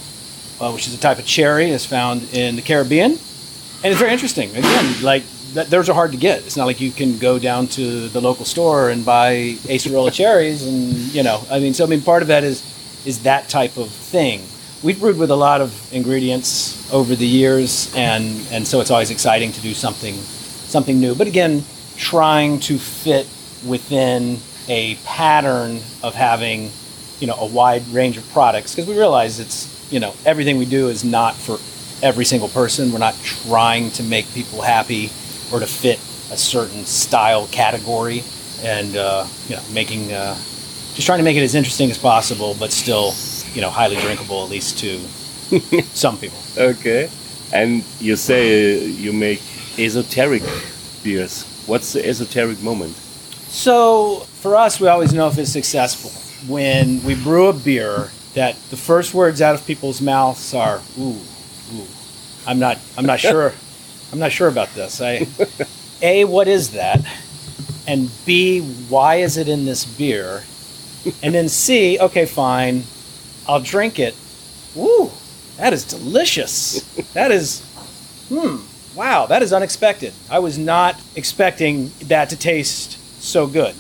uh, 0.62 0.72
which 0.72 0.88
is 0.88 0.94
a 0.94 1.00
type 1.00 1.18
of 1.18 1.26
cherry 1.26 1.72
that's 1.72 1.88
found 1.88 2.22
in 2.36 2.56
the 2.56 2.62
Caribbean, 2.62 3.14
and 3.14 3.86
it's 3.86 4.00
very 4.00 4.14
interesting. 4.14 4.56
Again, 4.56 5.02
like 5.02 5.24
th- 5.54 5.68
those 5.68 5.90
are 5.90 5.94
hard 5.94 6.12
to 6.12 6.18
get. 6.18 6.46
It's 6.46 6.58
not 6.58 6.66
like 6.66 6.80
you 6.80 6.92
can 6.92 7.18
go 7.18 7.40
down 7.40 7.68
to 7.68 8.08
the 8.10 8.22
local 8.22 8.46
store 8.46 8.90
and 8.90 9.06
buy 9.06 9.58
acerola 9.64 10.14
cherries, 10.14 10.66
and 10.66 10.94
you 11.14 11.24
know, 11.24 11.44
I 11.52 11.60
mean, 11.60 11.74
so 11.74 11.86
I 11.86 11.88
mean, 11.88 12.02
part 12.02 12.22
of 12.22 12.28
that 12.30 12.44
is 12.44 12.64
is 13.06 13.24
that 13.24 13.50
type 13.50 13.78
of 13.78 13.90
thing. 13.90 14.44
We've 14.82 15.00
brewed 15.00 15.18
with 15.18 15.32
a 15.32 15.36
lot 15.36 15.62
of 15.62 15.94
ingredients 15.94 16.92
over 16.94 17.16
the 17.16 17.28
years, 17.28 17.94
and 17.96 18.46
and 18.52 18.68
so 18.68 18.82
it's 18.82 18.92
always 18.92 19.12
exciting 19.12 19.52
to 19.54 19.62
do 19.62 19.74
something 19.74 20.16
something 20.16 21.00
new. 21.00 21.16
But 21.16 21.28
again, 21.28 21.64
trying 21.98 22.60
to 22.62 22.78
fit 22.78 23.28
within 23.66 24.40
a 24.68 24.96
pattern 25.04 25.82
of 26.04 26.16
having 26.16 26.72
you 27.20 27.28
know 27.28 27.36
a 27.36 27.46
wide 27.46 27.88
range 27.90 28.18
of 28.18 28.30
products 28.32 28.76
because 28.76 28.88
we 28.88 28.98
realize 28.98 29.40
it's 29.40 29.92
you 29.92 30.00
know 30.00 30.14
everything 30.26 30.58
we 30.58 30.66
do 30.66 30.88
is 30.88 31.04
not 31.04 31.36
for 31.36 31.58
every 32.02 32.26
single 32.26 32.48
person. 32.50 32.92
We're 32.92 33.00
not 33.00 33.16
trying 33.24 33.92
to 33.92 34.04
make 34.04 34.32
people 34.34 34.62
happy 34.62 35.10
or 35.52 35.60
to 35.60 35.68
fit 35.68 36.00
a 36.32 36.38
certain 36.38 36.86
style 36.86 37.48
category, 37.48 38.24
and 38.64 38.96
uh, 38.96 39.26
you 39.48 39.56
know 39.56 39.62
making 39.74 40.12
uh, 40.12 40.36
just 40.94 41.06
trying 41.06 41.20
to 41.20 41.24
make 41.24 41.38
it 41.38 41.44
as 41.44 41.56
interesting 41.56 41.90
as 41.90 41.98
possible, 41.98 42.56
but 42.60 42.72
still 42.72 43.14
you 43.54 43.62
know 43.62 43.70
highly 43.70 43.96
drinkable 43.98 44.44
at 44.44 44.50
least 44.50 44.80
to 44.80 45.00
some 45.94 46.18
people. 46.18 46.38
Okay. 46.58 47.10
And 47.52 47.84
you 48.00 48.16
say 48.16 48.86
you 48.86 49.12
make 49.12 49.42
esoteric 49.80 50.44
beers. 51.04 51.44
What's 51.66 51.94
the 51.94 52.08
esoteric 52.08 52.62
moment? 52.62 52.96
So 53.50 54.20
for 54.42 54.56
us, 54.56 54.80
we 54.80 54.88
always 54.88 55.14
know 55.14 55.28
if 55.28 55.38
it's 55.38 55.52
successful 55.52 56.12
when 56.48 57.04
we 57.04 57.16
brew 57.16 57.48
a 57.48 57.54
beer 57.54 58.12
that 58.36 58.56
the 58.70 58.78
first 58.78 59.14
words 59.14 59.42
out 59.42 59.56
of 59.56 59.66
people's 59.66 60.02
mouths 60.02 60.54
are 60.54 60.82
"ooh, 61.00 61.18
ooh." 61.74 61.88
I'm 62.46 62.60
not. 62.60 62.78
I'm 62.98 63.06
not 63.06 63.20
sure. 63.32 63.54
I'm 64.12 64.20
not 64.20 64.32
sure 64.32 64.48
about 64.48 64.74
this. 64.74 65.02
I, 65.02 65.28
a, 66.02 66.26
what 66.26 66.48
is 66.48 66.72
that? 66.72 67.06
And 67.88 68.10
B, 68.26 68.62
why 68.62 69.16
is 69.16 69.38
it 69.38 69.48
in 69.48 69.66
this 69.66 69.86
beer? 69.86 70.44
And 71.24 71.34
then 71.34 71.50
C, 71.50 71.98
okay, 72.00 72.26
fine, 72.26 72.84
I'll 73.48 73.62
drink 73.62 74.00
it. 74.00 74.16
Woo, 74.76 75.12
that 75.58 75.74
is 75.74 75.86
delicious. 75.86 76.82
That 77.14 77.32
is, 77.32 77.62
hmm, 78.30 78.58
wow, 78.96 79.26
that 79.28 79.42
is 79.42 79.54
unexpected. 79.54 80.14
I 80.30 80.40
was 80.40 80.58
not 80.58 81.00
expecting 81.16 81.92
that 82.04 82.30
to 82.30 82.36
taste 82.38 83.22
so 83.22 83.48
good. 83.48 83.76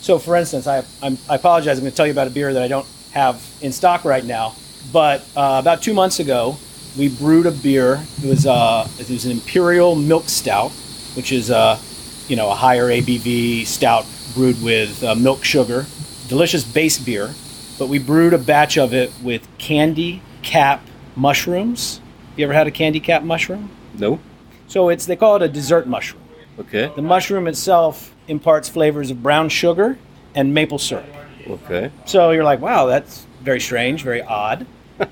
So, 0.00 0.18
for 0.18 0.36
instance, 0.36 0.66
I, 0.66 0.84
I'm, 1.02 1.18
I 1.28 1.34
apologize. 1.34 1.78
I'm 1.78 1.82
going 1.82 1.90
to 1.92 1.96
tell 1.96 2.06
you 2.06 2.12
about 2.12 2.28
a 2.28 2.30
beer 2.30 2.52
that 2.52 2.62
I 2.62 2.68
don't 2.68 2.86
have 3.12 3.44
in 3.60 3.72
stock 3.72 4.04
right 4.04 4.24
now. 4.24 4.54
But 4.92 5.22
uh, 5.36 5.58
about 5.60 5.82
two 5.82 5.92
months 5.92 6.20
ago, 6.20 6.56
we 6.98 7.08
brewed 7.08 7.46
a 7.46 7.52
beer. 7.52 8.04
It 8.22 8.28
was 8.28 8.44
uh, 8.46 8.88
it 8.98 9.08
was 9.08 9.24
an 9.24 9.30
imperial 9.30 9.94
milk 9.94 10.28
stout, 10.28 10.72
which 11.14 11.32
is 11.32 11.50
uh, 11.50 11.78
you 12.26 12.36
know 12.36 12.50
a 12.50 12.54
higher 12.54 12.88
ABV 12.88 13.64
stout 13.66 14.04
brewed 14.34 14.62
with 14.62 15.02
uh, 15.02 15.14
milk 15.14 15.44
sugar. 15.44 15.86
Delicious 16.28 16.64
base 16.64 16.98
beer. 16.98 17.34
But 17.78 17.88
we 17.88 18.00
brewed 18.00 18.34
a 18.34 18.38
batch 18.38 18.76
of 18.76 18.92
it 18.92 19.12
with 19.22 19.46
candy 19.56 20.20
cap 20.42 20.84
mushrooms. 21.14 22.00
You 22.36 22.44
ever 22.44 22.52
had 22.52 22.66
a 22.66 22.72
candy 22.72 22.98
cap 22.98 23.22
mushroom? 23.22 23.70
No. 23.94 24.18
So 24.66 24.88
it's 24.88 25.06
they 25.06 25.16
call 25.16 25.36
it 25.36 25.42
a 25.42 25.48
dessert 25.48 25.86
mushroom. 25.86 26.22
Okay. 26.58 26.92
The 26.94 27.02
mushroom 27.02 27.46
itself 27.46 28.14
imparts 28.26 28.68
flavors 28.68 29.12
of 29.12 29.22
brown 29.22 29.48
sugar 29.48 29.96
and 30.34 30.52
maple 30.52 30.78
syrup. 30.78 31.06
Okay. 31.46 31.92
So 32.04 32.32
you're 32.32 32.44
like, 32.44 32.60
wow, 32.60 32.86
that's 32.86 33.26
very 33.42 33.60
strange, 33.60 34.02
very 34.02 34.22
odd. 34.22 34.66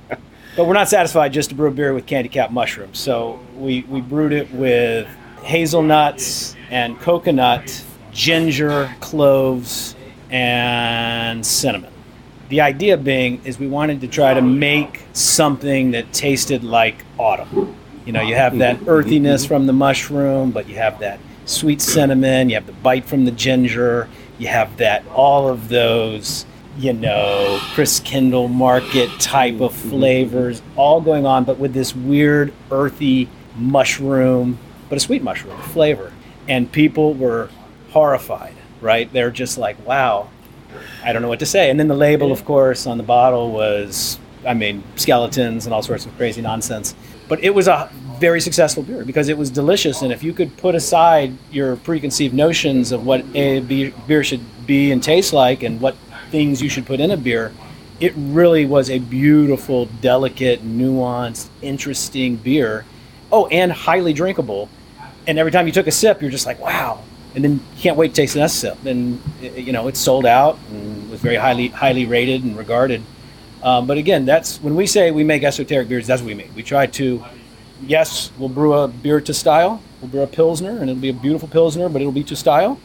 but 0.57 0.67
we're 0.67 0.75
not 0.75 0.89
satisfied 0.89 1.33
just 1.33 1.51
to 1.51 1.55
brew 1.55 1.71
beer 1.71 1.93
with 1.93 2.07
candy 2.07 2.29
cap 2.29 2.51
mushrooms. 2.51 2.99
So 2.99 3.39
we, 3.57 3.83
we 3.83 4.01
brewed 4.01 4.33
it 4.33 4.51
with 4.53 5.07
hazelnuts 5.43 6.57
and 6.71 6.99
coconut, 6.99 7.85
ginger, 8.11 8.93
cloves, 9.01 9.95
and 10.31 11.45
cinnamon. 11.45 11.93
The 12.49 12.63
idea 12.63 12.97
being 12.97 13.45
is 13.45 13.59
we 13.59 13.69
wanted 13.69 14.01
to 14.01 14.09
try 14.09 14.33
to 14.33 14.43
make 14.43 15.03
something 15.13 15.91
that 15.93 16.13
tasted 16.13 16.65
like 16.65 17.05
autumn. 17.19 17.77
You 18.05 18.13
know, 18.13 18.23
you 18.23 18.35
have 18.35 18.59
that 18.59 18.77
mm-hmm. 18.77 18.89
earthiness 18.89 19.43
mm-hmm. 19.43 19.55
from 19.55 19.67
the 19.67 19.73
mushroom, 19.73 20.53
but 20.53 20.69
you 20.69 20.77
have 20.77 21.01
that 21.01 21.19
sweet 21.45 21.83
cinnamon, 21.83 22.49
you 22.49 22.55
have 22.55 22.67
the 22.67 22.73
bite 22.73 23.05
from 23.05 23.25
the 23.25 23.31
ginger, 23.31 24.09
you 24.39 24.49
have 24.49 24.77
that 24.79 25.07
all 25.09 25.49
of 25.49 25.69
those, 25.69 26.47
you 26.79 26.93
know, 26.93 27.59
Chris 27.73 28.01
Kindle 28.01 28.49
market 28.49 29.09
type 29.19 29.61
of 29.61 29.73
mm-hmm. 29.73 29.91
flavors 29.91 30.63
all 30.77 31.01
going 31.01 31.27
on, 31.27 31.45
but 31.45 31.59
with 31.59 31.73
this 31.73 31.95
weird 31.95 32.53
earthy 32.71 33.29
mushroom, 33.57 34.59
but 34.89 34.97
a 34.97 35.01
sweet 35.01 35.23
mushroom 35.23 35.59
flavor. 35.63 36.13
And 36.49 36.71
people 36.71 37.15
were 37.15 37.51
horrified, 37.91 38.55
right? 38.81 39.13
They're 39.13 39.31
just 39.31 39.59
like, 39.59 39.85
wow, 39.87 40.29
I 41.03 41.13
don't 41.13 41.23
know 41.23 41.29
what 41.29 41.41
to 41.41 41.47
say. 41.47 41.71
And 41.71 41.81
then 41.81 41.89
the 41.89 41.97
label, 41.97 42.31
of 42.31 42.45
course, 42.45 42.87
on 42.87 42.99
the 42.99 43.05
bottle 43.05 43.53
was, 43.53 44.19
I 44.47 44.55
mean, 44.55 44.85
skeletons 44.97 45.67
and 45.67 45.75
all 45.75 45.83
sorts 45.83 46.07
of 46.07 46.17
crazy 46.17 46.43
nonsense. 46.43 46.95
But 47.29 47.43
it 47.43 47.51
was 47.51 47.67
a 47.69 47.91
very 48.19 48.41
successful 48.41 48.83
beer 48.83 49.05
because 49.05 49.29
it 49.29 49.37
was 49.37 49.51
delicious. 49.51 50.03
And 50.03 50.13
if 50.13 50.23
you 50.23 50.33
could 50.33 50.57
put 50.57 50.75
aside 50.75 51.37
your 51.51 51.77
preconceived 51.77 52.35
notions 52.35 52.93
of 52.93 53.05
what 53.05 53.25
a 53.35 53.61
beer 53.61 54.23
should 54.23 54.41
be 54.67 54.93
and 54.93 55.03
taste 55.03 55.33
like 55.33 55.63
and 55.63 55.81
what 55.81 55.97
things 56.31 56.63
you 56.63 56.69
should 56.69 56.87
put 56.87 57.01
in 57.01 57.11
a 57.11 57.17
beer, 57.17 57.53
it 58.01 58.13
really 58.17 58.67
was 58.67 58.91
a 58.91 58.99
beautiful, 58.99 59.87
delicate, 59.87 60.63
nuanced, 60.63 61.49
interesting 61.63 62.37
beer. 62.37 62.85
Oh, 63.33 63.47
and 63.47 63.73
highly 63.73 64.13
drinkable. 64.13 64.69
And 65.27 65.39
every 65.39 65.51
time 65.51 65.67
you 65.67 65.73
took 65.73 65.87
a 65.87 65.93
sip, 65.93 66.23
you're 66.23 66.31
just 66.31 66.47
like, 66.47 66.61
wow. 66.61 67.03
And 67.35 67.45
then 67.45 67.53
you 67.55 67.83
can't 67.83 67.97
wait 67.97 68.09
to 68.09 68.15
taste 68.15 68.35
the 68.35 68.41
next 68.41 68.55
sip. 68.55 68.85
And 68.85 69.21
you 69.41 69.73
know, 69.73 69.89
it's 69.89 69.99
sold 69.99 70.27
out 70.27 70.59
and 70.71 71.11
was 71.11 71.21
very 71.21 71.37
highly 71.37 71.69
highly 71.69 72.07
rated 72.07 72.45
and 72.45 72.57
regarded. 72.57 73.03
Um, 73.63 73.87
but 73.87 73.99
again, 73.99 74.25
that's 74.25 74.59
when 74.63 74.77
we 74.77 74.87
say 74.87 75.11
we 75.11 75.25
make 75.25 75.43
esoteric 75.43 75.89
beers. 75.89 76.07
That's 76.07 76.23
what 76.23 76.29
we 76.29 76.35
mean. 76.35 76.53
We 76.55 76.63
try 76.63 76.87
to, 76.87 77.25
yes, 77.83 78.31
we'll 78.39 78.49
brew 78.49 78.75
a 78.75 78.89
beer 78.89 79.21
to 79.21 79.35
style. 79.35 79.83
We'll 80.01 80.11
brew 80.11 80.23
a 80.23 80.27
pilsner, 80.27 80.79
and 80.79 80.89
it'll 80.89 81.01
be 81.01 81.09
a 81.09 81.15
beautiful 81.15 81.49
pilsner, 81.49 81.89
but 81.89 82.01
it'll 82.01 82.13
be 82.13 82.25
to 82.25 82.37
style. 82.37 82.79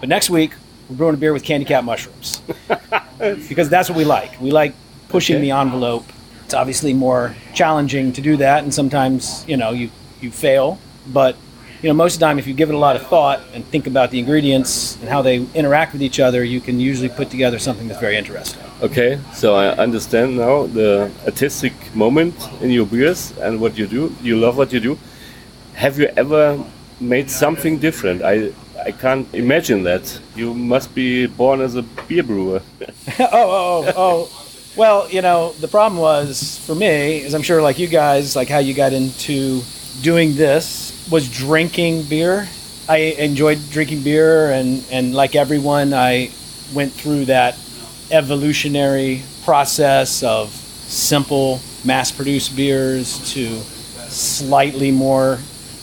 But 0.00 0.08
next 0.08 0.30
week, 0.30 0.54
we're 0.88 0.96
brewing 0.96 1.14
a 1.14 1.18
beer 1.18 1.32
with 1.32 1.44
candy 1.44 1.64
cap 1.64 1.84
mushrooms 1.84 2.42
because 3.48 3.68
that's 3.68 3.88
what 3.88 3.96
we 3.96 4.04
like. 4.04 4.40
We 4.40 4.50
like 4.50 4.74
pushing 5.08 5.36
Okay. 5.36 5.42
the 5.42 5.50
envelope. 5.52 6.04
It's 6.44 6.54
obviously 6.54 6.92
more 6.92 7.34
challenging 7.54 8.12
to 8.12 8.20
do 8.20 8.36
that, 8.38 8.64
and 8.64 8.72
sometimes 8.72 9.44
you 9.48 9.56
know 9.56 9.70
you 9.70 9.90
you 10.20 10.30
fail. 10.30 10.78
But 11.06 11.36
you 11.82 11.88
know, 11.88 11.94
most 11.94 12.14
of 12.14 12.20
the 12.20 12.26
time, 12.26 12.38
if 12.38 12.46
you 12.46 12.54
give 12.54 12.70
it 12.70 12.74
a 12.74 12.78
lot 12.78 12.96
of 12.96 13.06
thought 13.06 13.40
and 13.52 13.64
think 13.66 13.86
about 13.86 14.10
the 14.10 14.18
ingredients 14.18 14.96
and 15.00 15.08
how 15.08 15.20
they 15.22 15.36
interact 15.54 15.92
with 15.92 16.02
each 16.02 16.18
other, 16.18 16.42
you 16.42 16.60
can 16.60 16.80
usually 16.80 17.10
put 17.10 17.28
together 17.30 17.58
something 17.58 17.88
that's 17.88 18.00
very 18.00 18.16
interesting. 18.16 18.62
Okay. 18.82 19.18
So 19.34 19.54
I 19.54 19.68
understand 19.76 20.36
now 20.38 20.66
the 20.66 21.10
artistic 21.26 21.72
moment 21.94 22.34
in 22.62 22.70
your 22.70 22.86
beers 22.86 23.32
and 23.38 23.60
what 23.60 23.76
you 23.76 23.86
do. 23.86 24.14
You 24.22 24.36
love 24.38 24.56
what 24.56 24.72
you 24.72 24.80
do. 24.80 24.98
Have 25.74 25.98
you 25.98 26.08
ever 26.16 26.58
made 27.00 27.30
something 27.30 27.78
different? 27.78 28.22
I 28.22 28.52
I 28.84 28.92
can't 28.92 29.32
imagine 29.34 29.82
that. 29.84 30.20
You 30.36 30.52
must 30.52 30.94
be 30.94 31.26
born 31.26 31.62
as 31.62 31.74
a 31.74 31.82
beer 31.82 32.22
brewer. 32.22 32.60
oh, 33.18 33.28
oh, 33.30 33.84
oh, 33.86 33.92
oh. 33.96 34.46
Well, 34.76 35.08
you 35.08 35.22
know, 35.22 35.52
the 35.60 35.68
problem 35.68 36.00
was 36.00 36.58
for 36.66 36.74
me, 36.74 37.22
is 37.22 37.34
I'm 37.34 37.42
sure 37.42 37.62
like 37.62 37.78
you 37.78 37.86
guys, 37.86 38.36
like 38.36 38.48
how 38.48 38.58
you 38.58 38.74
got 38.74 38.92
into 38.92 39.62
doing 40.02 40.34
this, 40.34 41.08
was 41.10 41.30
drinking 41.30 42.02
beer. 42.02 42.46
I 42.86 42.96
enjoyed 42.96 43.58
drinking 43.70 44.02
beer, 44.02 44.50
and, 44.50 44.84
and 44.90 45.14
like 45.14 45.34
everyone, 45.34 45.94
I 45.94 46.30
went 46.74 46.92
through 46.92 47.26
that 47.26 47.56
evolutionary 48.10 49.22
process 49.44 50.22
of 50.22 50.50
simple 50.50 51.60
mass 51.86 52.12
produced 52.12 52.54
beers 52.54 53.32
to 53.32 53.60
slightly 54.10 54.90
more 54.90 55.38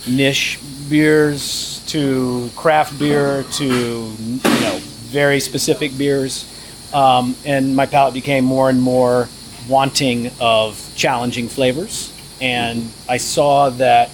niche 0.07 0.59
beers 0.89 1.70
to 1.91 2.49
craft 2.56 2.97
beer 2.97 3.43
to 3.51 3.65
you 3.65 4.62
know 4.62 4.80
very 5.12 5.39
specific 5.39 5.97
beers 5.97 6.47
um, 6.93 7.36
and 7.45 7.75
my 7.75 7.86
palate 7.86 8.13
became 8.13 8.43
more 8.43 8.69
and 8.69 8.82
more 8.82 9.27
wanting 9.67 10.32
of 10.39 10.91
challenging 10.95 11.47
flavors 11.47 12.13
and 12.41 12.91
i 13.08 13.17
saw 13.17 13.69
that 13.69 14.10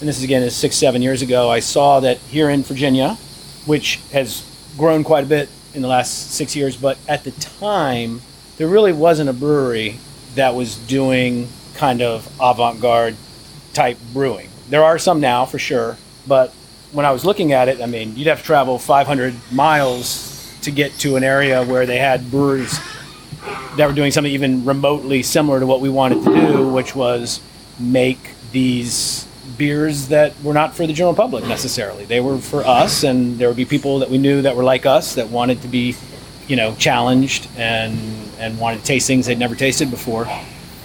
and 0.00 0.08
this 0.08 0.18
is 0.18 0.24
again 0.24 0.42
is 0.42 0.54
six 0.54 0.76
seven 0.76 1.02
years 1.02 1.22
ago 1.22 1.50
i 1.50 1.60
saw 1.60 2.00
that 2.00 2.18
here 2.18 2.50
in 2.50 2.62
virginia 2.62 3.14
which 3.66 4.00
has 4.12 4.44
grown 4.76 5.02
quite 5.04 5.24
a 5.24 5.26
bit 5.26 5.48
in 5.72 5.82
the 5.82 5.88
last 5.88 6.32
six 6.32 6.54
years 6.54 6.76
but 6.76 6.98
at 7.08 7.24
the 7.24 7.30
time 7.32 8.20
there 8.56 8.68
really 8.68 8.92
wasn't 8.92 9.28
a 9.28 9.32
brewery 9.32 9.98
that 10.34 10.54
was 10.54 10.76
doing 10.76 11.48
kind 11.74 12.02
of 12.02 12.26
avant-garde 12.40 13.16
type 13.72 13.98
brewing. 14.12 14.48
There 14.68 14.84
are 14.84 14.98
some 14.98 15.20
now 15.20 15.44
for 15.44 15.58
sure, 15.58 15.98
but 16.26 16.54
when 16.94 17.04
I 17.04 17.10
was 17.10 17.24
looking 17.24 17.52
at 17.52 17.68
it, 17.68 17.82
I 17.82 17.86
mean, 17.86 18.16
you'd 18.16 18.28
have 18.28 18.38
to 18.38 18.44
travel 18.44 18.78
500 18.78 19.34
miles 19.52 20.56
to 20.62 20.70
get 20.70 20.92
to 21.00 21.16
an 21.16 21.24
area 21.24 21.64
where 21.64 21.86
they 21.86 21.98
had 21.98 22.30
brewers 22.30 22.78
that 23.76 23.86
were 23.86 23.92
doing 23.92 24.12
something 24.12 24.32
even 24.32 24.64
remotely 24.64 25.22
similar 25.22 25.60
to 25.60 25.66
what 25.66 25.80
we 25.80 25.88
wanted 25.88 26.24
to 26.24 26.34
do, 26.34 26.68
which 26.68 26.94
was 26.94 27.40
make 27.78 28.30
these 28.52 29.26
beers 29.58 30.08
that 30.08 30.40
were 30.42 30.54
not 30.54 30.74
for 30.74 30.86
the 30.86 30.92
general 30.92 31.14
public 31.14 31.44
necessarily. 31.46 32.04
They 32.04 32.20
were 32.20 32.38
for 32.38 32.64
us, 32.64 33.02
and 33.02 33.38
there 33.38 33.48
would 33.48 33.56
be 33.56 33.64
people 33.64 33.98
that 33.98 34.08
we 34.08 34.16
knew 34.16 34.42
that 34.42 34.56
were 34.56 34.64
like 34.64 34.86
us 34.86 35.16
that 35.16 35.28
wanted 35.28 35.60
to 35.62 35.68
be, 35.68 35.96
you 36.46 36.56
know, 36.56 36.74
challenged 36.76 37.48
and 37.56 37.98
and 38.38 38.58
wanted 38.58 38.80
to 38.80 38.84
taste 38.84 39.06
things 39.06 39.26
they'd 39.26 39.38
never 39.38 39.54
tasted 39.54 39.90
before. 39.90 40.26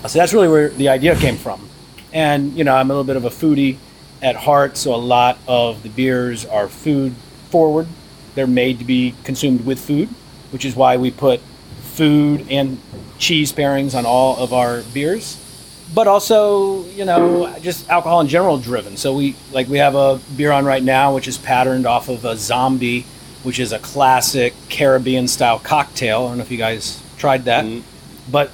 So 0.08 0.19
that's 0.19 0.34
really 0.34 0.48
where 0.48 0.69
the 0.69 0.89
idea 0.89 1.15
came 1.15 1.36
from. 1.36 1.67
And, 2.13 2.54
you 2.54 2.63
know, 2.63 2.76
I'm 2.76 2.89
a 2.89 2.93
little 2.93 3.04
bit 3.04 3.17
of 3.17 3.26
a 3.26 3.30
foodie 3.30 3.78
at 4.21 4.36
heart, 4.36 4.77
so 4.77 4.93
a 4.93 4.97
lot 4.97 5.38
of 5.47 5.84
the 5.84 5.89
beers 5.89 6.45
are 6.45 6.67
food 6.67 7.13
forward. 7.49 7.88
They're 8.36 8.47
made 8.47 8.79
to 8.79 8.86
be 8.86 9.15
consumed 9.23 9.65
with 9.65 9.79
food, 9.79 10.10
which 10.51 10.65
is 10.65 10.75
why 10.75 10.97
we 10.97 11.12
put 11.12 11.39
food 11.82 12.47
and 12.49 12.79
cheese 13.17 13.51
pairings 13.51 13.97
on 13.97 14.05
all 14.05 14.38
of 14.38 14.53
our 14.53 14.82
beers. 14.93 15.45
But 15.93 16.08
also, 16.08 16.86
you 16.89 17.03
know, 17.03 17.53
just 17.60 17.89
alcohol 17.89 18.21
in 18.21 18.27
general 18.27 18.60
driven. 18.60 18.95
So 18.95 19.15
we 19.15 19.36
like 19.51 19.67
we 19.67 19.79
have 19.79 19.95
a 19.95 20.19
beer 20.38 20.51
on 20.51 20.63
right 20.63 20.84
now 20.84 21.15
which 21.15 21.27
is 21.27 21.38
patterned 21.38 21.88
off 21.88 22.10
of 22.10 22.25
a 22.25 22.38
zombie, 22.38 23.05
which 23.43 23.60
is 23.60 23.71
a 23.71 23.79
classic 23.79 24.53
Caribbean 24.69 25.27
style 25.27 25.58
cocktail. 25.58 26.25
I 26.25 26.27
don't 26.29 26.38
know 26.38 26.43
if 26.43 26.51
you 26.51 26.60
guys 26.60 27.01
tried 27.17 27.45
that. 27.45 27.65
Mm-hmm. 27.65 28.32
But 28.32 28.51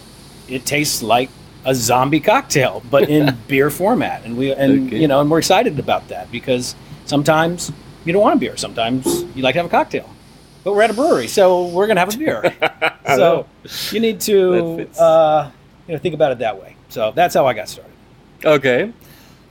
it 0.47 0.65
tastes 0.65 1.03
like 1.03 1.29
a 1.65 1.73
zombie 1.75 2.19
cocktail, 2.19 2.81
but 2.89 3.09
in 3.09 3.35
beer 3.47 3.69
format, 3.69 4.23
and 4.23 4.37
we 4.37 4.51
and 4.53 4.87
Okay. 4.87 4.99
you 5.01 5.07
know, 5.07 5.19
and 5.21 5.29
we're 5.29 5.39
excited 5.39 5.77
about 5.79 6.07
that 6.09 6.31
because 6.31 6.75
sometimes 7.05 7.71
you 8.05 8.13
don't 8.13 8.21
want 8.21 8.35
a 8.35 8.39
beer, 8.39 8.55
sometimes 8.57 9.05
you 9.35 9.41
like 9.43 9.53
to 9.53 9.59
have 9.59 9.65
a 9.65 9.69
cocktail, 9.69 10.09
but 10.63 10.73
we're 10.73 10.83
at 10.83 10.89
a 10.91 10.93
brewery, 10.93 11.27
so 11.27 11.67
we're 11.67 11.87
gonna 11.87 11.99
have 11.99 12.13
a 12.13 12.17
beer. 12.17 12.53
so 13.15 13.47
you 13.91 13.99
need 13.99 14.19
to 14.21 14.87
uh, 14.99 15.49
you 15.87 15.93
know 15.93 15.99
think 15.99 16.15
about 16.15 16.31
it 16.31 16.39
that 16.39 16.59
way. 16.61 16.75
So 16.89 17.11
that's 17.15 17.33
how 17.33 17.45
I 17.47 17.53
got 17.53 17.67
started. 17.67 17.91
Okay. 18.45 18.93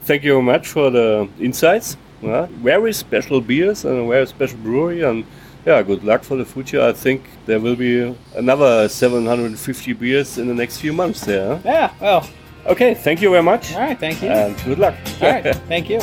Thank 0.03 0.23
you 0.23 0.33
very 0.33 0.43
much 0.43 0.67
for 0.67 0.89
the 0.89 1.27
insights. 1.39 1.97
Yeah, 2.21 2.47
very 2.63 2.93
special 2.93 3.41
beers 3.41 3.85
and 3.85 3.97
a 3.99 4.07
very 4.07 4.25
special 4.27 4.57
brewery. 4.59 5.01
And 5.03 5.25
yeah, 5.65 5.81
good 5.81 6.03
luck 6.03 6.23
for 6.23 6.37
the 6.37 6.45
future. 6.45 6.81
I 6.81 6.93
think 6.93 7.21
there 7.45 7.59
will 7.59 7.75
be 7.75 8.15
another 8.35 8.87
750 8.87 9.93
beers 9.93 10.37
in 10.37 10.47
the 10.47 10.53
next 10.53 10.77
few 10.77 10.93
months 10.93 11.21
there. 11.21 11.59
Yeah. 11.65 11.91
Well. 11.99 12.27
Okay, 12.67 12.95
thank 12.95 13.21
you 13.21 13.29
very 13.29 13.43
much. 13.43 13.73
All 13.75 13.81
right. 13.81 13.99
Thank 13.99 14.23
you. 14.23 14.29
And 14.29 14.55
good 14.65 14.79
luck. 14.79 14.95
all 15.21 15.29
right. 15.29 15.55
Thank 15.67 15.89
you. 15.89 15.99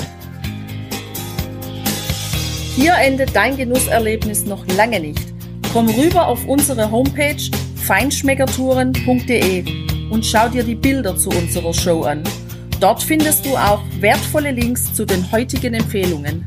Hier 2.77 2.95
endet 2.95 3.35
dein 3.35 3.57
Genusserlebnis 3.57 4.47
noch 4.47 4.65
lange 4.77 5.01
nicht. 5.01 5.33
Komm 5.73 5.89
rüber 5.89 6.27
auf 6.27 6.47
unsere 6.47 6.91
Homepage 6.91 7.51
feinschmeckertouren.de 7.87 9.65
und 10.11 10.25
schau 10.25 10.49
dir 10.49 10.63
die 10.63 10.75
Bilder 10.75 11.17
zu 11.17 11.31
unserer 11.31 11.75
Show 11.75 12.03
an. 12.03 12.23
Dort 12.81 13.03
findest 13.03 13.45
du 13.45 13.57
auch 13.57 13.83
wertvolle 14.01 14.53
Links 14.53 14.95
zu 14.95 15.05
den 15.05 15.31
heutigen 15.33 15.75
Empfehlungen. 15.75 16.47